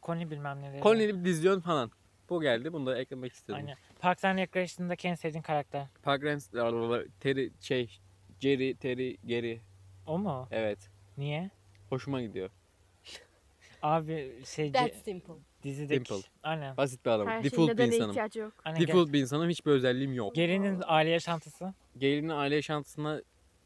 Koni 0.00 0.30
bilmem 0.30 0.62
neleri. 0.62 1.18
Bir 1.18 1.24
dizyon 1.24 1.60
falan. 1.60 1.90
Bu 2.30 2.40
geldi. 2.40 2.72
Bunu 2.72 2.86
da 2.86 2.98
eklemek 2.98 3.32
istedim. 3.32 3.54
Aynen. 3.54 3.76
Parks 4.00 4.24
and 4.24 4.38
Recreation'daki 4.38 5.08
en 5.08 5.14
sevdiğin 5.14 5.42
karakter. 5.42 5.86
Park 6.02 6.24
and 6.24 6.40
Terry 7.20 7.50
şey 7.60 7.98
Jerry, 8.40 8.74
Terry, 8.76 9.16
Gary. 9.24 9.58
O 10.06 10.18
mu? 10.18 10.48
Evet. 10.50 10.78
Niye? 11.18 11.50
Hoşuma 11.88 12.20
gidiyor. 12.22 12.50
Abi 13.82 14.32
şey 14.46 14.72
That's 14.72 15.02
simple. 15.04 15.34
dizideki. 15.62 16.08
Simple. 16.14 16.28
Aynen. 16.42 16.76
Basit 16.76 17.04
bir 17.04 17.10
adam. 17.10 17.26
Her 17.26 17.32
şeyin 17.40 17.44
Default 17.52 17.68
bir 17.68 17.74
nedene 17.74 17.94
insanım. 17.94 18.10
ihtiyacı 18.10 18.38
yok. 18.38 18.52
Aynen. 18.64 18.80
Ge- 18.80 18.88
Default 18.88 19.12
bir 19.12 19.20
insanım. 19.20 19.48
Hiçbir 19.48 19.70
özelliğim 19.70 20.12
yok. 20.14 20.34
Geri'nin 20.34 20.82
aile 20.86 21.10
yaşantısı. 21.10 21.74
Gelinin 21.98 22.28
aile 22.28 22.54
yaşantısına 22.54 23.22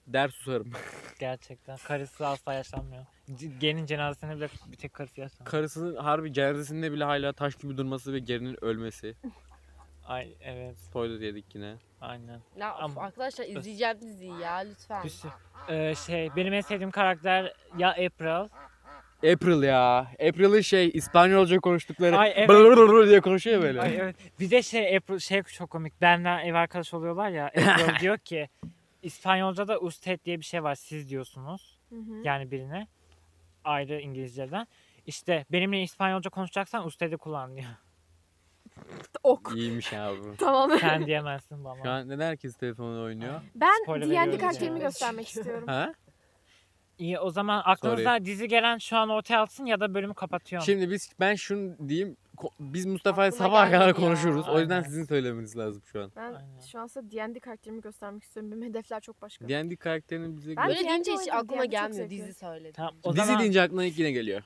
der 0.07 0.29
susarım. 0.29 0.71
Gerçekten. 1.19 1.77
Karısı 1.77 2.27
asla 2.27 2.55
yaşlanmıyor. 2.55 3.07
C- 3.35 3.47
Geri'nin 3.61 3.87
cenazesine 3.87 4.37
bile 4.37 4.49
bir 4.73 4.77
tek 4.77 4.93
karısı 4.95 5.21
yaşlanıyor. 5.21 5.51
Karısının 5.51 5.97
harbi 5.97 6.33
cenazesinde 6.33 6.93
bile 6.93 7.05
hala 7.05 7.33
taş 7.33 7.55
gibi 7.55 7.77
durması 7.77 8.13
ve 8.13 8.19
gerinin 8.19 8.65
ölmesi. 8.65 9.15
Ay 10.07 10.35
evet. 10.41 10.79
Spoiler 10.79 11.21
yedik 11.21 11.55
yine. 11.55 11.75
Aynen. 12.01 12.41
Ya 12.57 12.75
of, 12.75 12.83
Ama- 12.83 13.01
arkadaşlar 13.03 13.47
izleyeceğim 13.47 14.01
diziyi 14.01 14.41
ya 14.41 14.55
lütfen. 14.55 15.05
Bir 15.05 15.09
sürü- 15.09 15.33
Ee, 15.69 15.95
şey 15.95 16.31
benim 16.37 16.53
en 16.53 16.61
sevdiğim 16.61 16.91
karakter 16.91 17.53
ya 17.79 17.89
April. 17.91 18.49
April 19.33 19.63
ya. 19.63 19.99
April'in 19.99 20.61
şey 20.61 20.91
İspanyolca 20.95 21.59
konuştukları 21.61 22.17
Ay, 22.19 22.33
evet. 22.37 23.09
diye 23.09 23.21
konuşuyor 23.21 23.63
böyle. 23.63 23.81
Ay, 23.81 23.97
evet. 23.97 24.17
Bir 24.41 24.51
de 24.51 24.63
şey 24.63 24.97
April 24.97 25.19
şey 25.19 25.43
çok 25.43 25.71
komik. 25.71 26.01
Benden 26.01 26.39
ev 26.47 26.55
arkadaş 26.55 26.95
oluyorlar 26.95 27.29
ya. 27.31 27.47
April 27.47 27.99
diyor 28.01 28.19
ki 28.19 28.49
İspanyolca'da 29.03 29.81
usted 29.81 30.25
diye 30.25 30.41
bir 30.41 30.45
şey 30.45 30.63
var. 30.63 30.75
Siz 30.75 31.11
diyorsunuz. 31.11 31.79
Hı 31.89 31.97
hı. 31.97 32.23
Yani 32.25 32.51
birine. 32.51 32.87
Ayrı 33.65 34.01
İngilizceden. 34.01 34.67
İşte 35.07 35.45
benimle 35.53 35.83
İspanyolca 35.83 36.31
konuşacaksan 36.31 36.87
usted'i 36.87 37.17
kullan 37.17 37.57
diyor. 37.57 37.69
Ok. 39.23 39.53
İyiymiş 39.57 39.93
abi. 39.93 40.19
Tamam. 40.39 40.79
Sen 40.81 41.07
diyemezsin 41.07 41.57
Şu 41.57 41.65
bana. 41.65 41.93
an 41.93 42.09
neden 42.09 42.27
herkes 42.27 42.57
telefonla 42.57 43.01
oynuyor? 43.03 43.41
Ben 43.55 43.83
Spoiler 43.83 44.07
D&D 44.09 44.17
veriyoruz 44.21 44.41
karakterimi 44.41 44.79
yani. 44.79 44.81
göstermek 44.87 45.29
istiyorum. 45.29 45.65
Ha? 45.67 45.93
İyi 46.99 47.19
o 47.19 47.31
zaman 47.31 47.63
aklınıza 47.65 48.25
dizi 48.25 48.49
gelen 48.49 48.79
şu 48.79 48.97
an 48.97 49.09
ortaya 49.09 49.43
atsın 49.43 49.67
ya 49.67 49.81
da 49.81 49.95
bölümü 49.95 50.15
kapatıyorum. 50.15 50.67
Şimdi 50.67 50.91
biz 50.91 51.11
ben 51.21 51.35
şunu 51.35 51.89
diyeyim. 51.89 52.17
ko- 52.37 52.51
Biz 52.61 52.87
Mustafa'ya 52.87 53.29
Aklıma 53.29 53.45
sabaha 53.49 53.71
kadar 53.71 53.87
ya. 53.89 53.95
konuşuruz. 53.95 54.49
O 54.49 54.61
yüzden 54.61 54.75
Aynen. 54.75 54.87
sizin 54.89 55.05
söylemeniz 55.05 55.57
lazım 55.57 55.83
şu 55.93 56.03
an. 56.03 56.13
Ben 56.17 56.23
Aynen. 56.23 56.61
şu 56.73 56.79
an 56.81 56.87
size 56.87 57.11
D&D 57.11 57.41
karakterimi 57.41 57.81
göstermek 57.81 58.23
istiyorum. 58.23 58.53
Benim 58.53 58.63
hedefler 58.71 59.01
çok 59.01 59.23
başka. 59.23 59.49
D&D 59.49 59.77
karakterinin 59.77 60.37
bize 60.37 60.57
Ben 60.57 60.69
Böyle 60.69 60.79
D&D 60.81 60.89
deyince 60.89 61.13
hiç 61.13 61.19
oynadım, 61.19 61.37
aklıma 61.39 61.63
D&D 61.63 61.65
çok 61.65 61.71
gelmiyor 61.71 62.09
zevkli. 62.09 62.11
dizi 62.23 62.35
söyledim. 62.35 62.73
Tamam, 62.73 62.95
o 63.03 63.13
Dizi 63.13 63.27
zaman 63.27 63.41
deyince 63.41 63.63
aklına 63.63 63.85
ilk 63.85 63.99
yine 63.99 64.11
geliyor. 64.13 64.43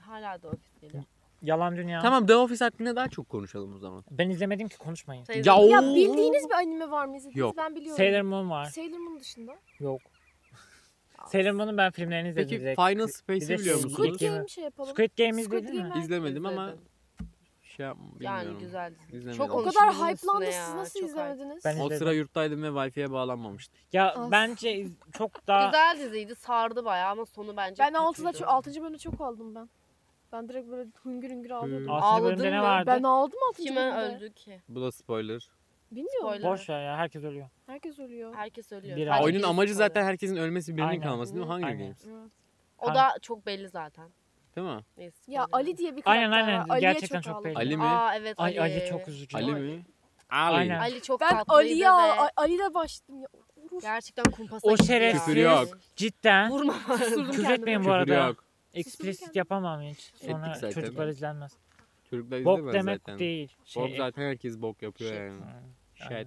Hala 0.00 0.42
da 0.42 0.48
ofis 0.48 0.80
geliyor. 0.80 1.04
Yalan 1.44 1.76
Dünya. 1.76 2.00
Tamam 2.00 2.26
The 2.26 2.36
Office 2.36 2.64
hakkında 2.64 2.96
daha 2.96 3.08
çok 3.08 3.28
konuşalım 3.28 3.74
o 3.74 3.78
zaman. 3.78 4.04
Ben 4.10 4.30
izlemedim 4.30 4.68
ki 4.68 4.78
konuşmayın. 4.78 5.24
Ya 5.34 5.42
Ya 5.44 5.56
Oo. 5.82 5.94
bildiğiniz 5.94 6.48
bir 6.48 6.54
anime 6.54 6.90
var 6.90 7.06
mı 7.06 7.16
izlediniz? 7.16 7.36
Yok. 7.36 7.56
Ben 7.56 7.74
biliyorum. 7.74 7.96
Sailor 7.96 8.20
Moon 8.22 8.50
var. 8.50 8.64
Sailor 8.64 8.98
Moon 8.98 9.20
dışında. 9.20 9.52
Yok. 9.80 10.00
Sailor 11.32 11.50
Moon'un 11.50 11.76
ben 11.76 11.90
filmlerini 11.90 12.28
izledim 12.28 12.48
Peki 12.50 12.60
direkt. 12.62 12.80
Final 12.80 13.06
Bir 13.06 13.12
Space'i 13.12 13.48
de 13.48 13.58
biliyor 13.58 13.76
Squid 13.78 13.90
musunuz? 13.90 14.08
Squid 14.16 14.28
Game- 14.28 14.36
Game 14.36 14.48
şey 14.48 14.64
yapalım. 14.64 14.90
Squid 14.90 15.10
Game 15.18 15.42
Squid 15.42 15.62
izledin 15.64 15.82
mi? 15.82 15.88
Game- 15.94 16.00
İzlemedim 16.00 16.46
ama 16.46 16.64
İzledim. 16.68 16.84
şey 17.62 17.86
yap- 17.86 17.96
bilmiyorum. 17.98 18.38
Yani 18.48 18.58
güzel. 18.58 18.92
İzlemedim. 19.12 19.32
Çok 19.38 19.50
O 19.50 19.52
konuşuldu 19.52 19.74
kadar 19.78 19.94
hype'landı 19.94 20.44
üstüne 20.44 20.52
siz 20.52 20.68
ya, 20.70 20.76
nasıl 20.76 21.00
çok 21.00 21.08
hype. 21.08 21.20
izlemediniz? 21.22 21.64
Ben 21.64 21.72
O 21.74 21.78
izledim. 21.78 21.96
sıra 21.98 22.12
yurttaydım 22.12 22.62
ve 22.62 22.66
Wi-Fi'ye 22.66 23.10
bağlanmamıştı. 23.12 23.76
Ya 23.92 24.14
Of. 24.14 24.30
bence 24.30 24.74
iz- 24.76 24.92
çok 25.18 25.46
daha 25.46 25.66
Güzel 25.66 25.98
diziydi 26.00 26.34
sardı 26.34 26.84
bayağı 26.84 27.10
ama 27.10 27.26
sonu 27.26 27.56
bence 27.56 27.82
Ben 27.82 27.92
6'da 27.94 28.30
kötüydü. 28.30 28.46
6. 28.46 28.82
bölümde 28.82 28.98
çok 28.98 29.20
aldım 29.20 29.54
ben. 29.54 29.68
Ben 30.34 30.48
direkt 30.48 30.70
böyle 30.70 30.90
hüngür 31.04 31.30
hüngür 31.30 31.50
ağlıyordum. 31.50 31.90
Altıncı 31.90 32.24
bölümde 32.24 32.42
Ağladın 32.42 32.56
ne 32.56 32.62
vardı? 32.62 32.90
Ben 32.96 33.02
aldım 33.02 33.38
6. 33.48 33.62
Kime 33.62 33.76
bölümde. 33.76 34.16
öldü 34.16 34.32
ki? 34.34 34.60
Bu 34.68 34.80
da 34.82 34.92
spoiler. 34.92 35.48
Bilmiyorum. 35.90 36.20
Spoiler. 36.28 36.50
Boş 36.52 36.68
ver 36.70 36.84
ya 36.84 36.96
herkes 36.96 37.24
ölüyor. 37.24 37.48
Herkes 37.66 37.98
ölüyor. 37.98 38.34
Herkes 38.34 38.72
ölüyor. 38.72 38.96
Bir 38.96 39.06
Sadece 39.06 39.24
Oyunun 39.24 39.38
birisi 39.38 39.46
amacı 39.50 39.74
spoiler. 39.74 39.88
zaten 39.88 40.04
herkesin 40.04 40.36
ölmesi 40.36 40.76
birinin 40.76 40.88
Aynen. 40.88 41.02
kalması 41.02 41.34
değil 41.34 41.46
mi? 41.46 41.52
Hunger 41.52 41.66
Aynen. 41.68 41.78
Games. 41.82 42.04
Evet. 42.06 42.30
O 42.78 42.94
da 42.94 43.08
çok 43.22 43.46
belli 43.46 43.68
zaten. 43.68 44.08
Değil 44.56 44.66
mi? 44.66 44.80
Neyse. 44.96 45.32
Ya 45.32 45.42
spoiler 45.44 45.64
Ali 45.64 45.76
diye 45.76 45.96
bir 45.96 46.02
Aynen, 46.04 46.30
karakter 46.30 46.48
aynen. 46.52 46.60
var. 46.68 46.74
Ali'ye 46.74 46.92
Gerçekten 46.92 47.20
çok 47.20 47.32
ağladım. 47.34 47.44
belli. 47.44 47.56
Ali 47.58 47.76
mi? 47.76 47.84
Aa 47.84 48.14
evet 48.16 48.34
Ay 48.38 48.60
Ali. 48.60 48.80
Ali 48.80 48.86
çok 48.90 49.08
üzücü. 49.08 49.36
Ali 49.36 49.52
mi? 49.54 49.84
Ali. 50.30 50.56
Aynen. 50.56 50.78
Ali 50.80 51.02
çok 51.02 51.20
Ben 51.20 51.28
tatlıydı 51.30 51.52
Ali'ye 51.58 51.86
ve 51.86 51.90
A- 51.90 52.30
Ali'yle 52.36 52.74
başladım 52.74 53.20
ya. 53.22 53.28
Gerçekten 53.82 54.24
kumpasa 54.30 54.68
O 54.68 54.70
gitti 54.76 54.86
şerefsiz- 54.92 55.24
Küfür 55.24 55.36
yok. 55.36 55.68
Cidden. 55.96 56.50
Vurma. 56.50 56.74
Küfür 57.32 57.50
etmeyin 57.50 57.80
bu 57.80 57.84
Küfür 57.84 57.94
arada. 57.94 58.14
yok. 58.14 58.43
Explicit 58.74 59.36
yapamam 59.36 59.82
hiç. 59.82 60.00
Sonra 60.14 60.46
Ettik 60.48 60.60
zaten. 60.60 60.70
çocuklar 60.80 61.08
izlenmez. 61.08 61.52
Çocuklar 62.10 62.44
Bok 62.44 62.58
izlemez 62.58 62.74
demek 62.74 62.98
zaten. 63.00 63.18
değil. 63.18 63.56
Şey, 63.64 63.82
Bok 63.82 63.90
zaten 63.96 64.22
herkes 64.22 64.60
bok 64.60 64.82
yapıyor 64.82 65.10
Shit. 65.10 65.18
yani. 65.20 65.40
Ha, 65.40 65.62
Shit. 65.94 66.10
aynen. 66.12 66.26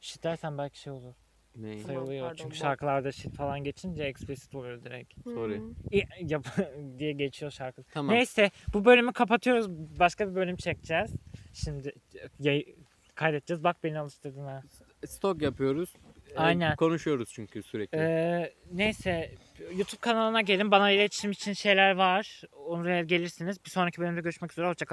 Shit 0.00 0.24
dersen 0.24 0.58
belki 0.58 0.78
şey 0.80 0.92
olur. 0.92 1.14
Ne? 1.56 1.80
Sayılıyor. 1.80 2.22
pardon, 2.22 2.36
Çünkü 2.36 2.50
bok. 2.50 2.56
şarkılarda 2.56 3.12
shit 3.12 3.34
falan 3.34 3.64
geçince 3.64 4.02
explicit 4.04 4.54
oluyor 4.54 4.84
direkt. 4.84 5.14
Sorry. 5.24 5.58
Hı. 5.58 5.64
İ- 5.92 6.06
Yap 6.20 6.46
diye 6.98 7.12
geçiyor 7.12 7.50
şarkı. 7.50 7.82
Tamam. 7.82 8.14
Neyse 8.14 8.50
bu 8.74 8.84
bölümü 8.84 9.12
kapatıyoruz. 9.12 9.68
Başka 9.98 10.30
bir 10.30 10.34
bölüm 10.34 10.56
çekeceğiz. 10.56 11.10
Şimdi 11.54 11.92
yay- 12.40 12.74
kaydedeceğiz. 13.14 13.64
Bak 13.64 13.76
beni 13.84 13.98
alıştırdın 13.98 14.44
ha. 14.44 14.62
Stok 15.06 15.42
yapıyoruz. 15.42 15.94
Ee, 16.30 16.36
Aynen. 16.36 16.76
Konuşuyoruz 16.76 17.28
çünkü 17.32 17.62
sürekli. 17.62 17.98
Ee, 17.98 18.54
neyse 18.72 19.34
YouTube 19.76 20.00
kanalına 20.00 20.40
gelin. 20.40 20.70
Bana 20.70 20.90
iletişim 20.90 21.30
için 21.30 21.52
şeyler 21.52 21.90
var. 21.90 22.42
Oraya 22.52 23.02
gelirsiniz. 23.02 23.64
Bir 23.64 23.70
sonraki 23.70 24.00
bölümde 24.00 24.20
görüşmek 24.20 24.52
üzere. 24.52 24.66
Hoşçakalın. 24.66 24.86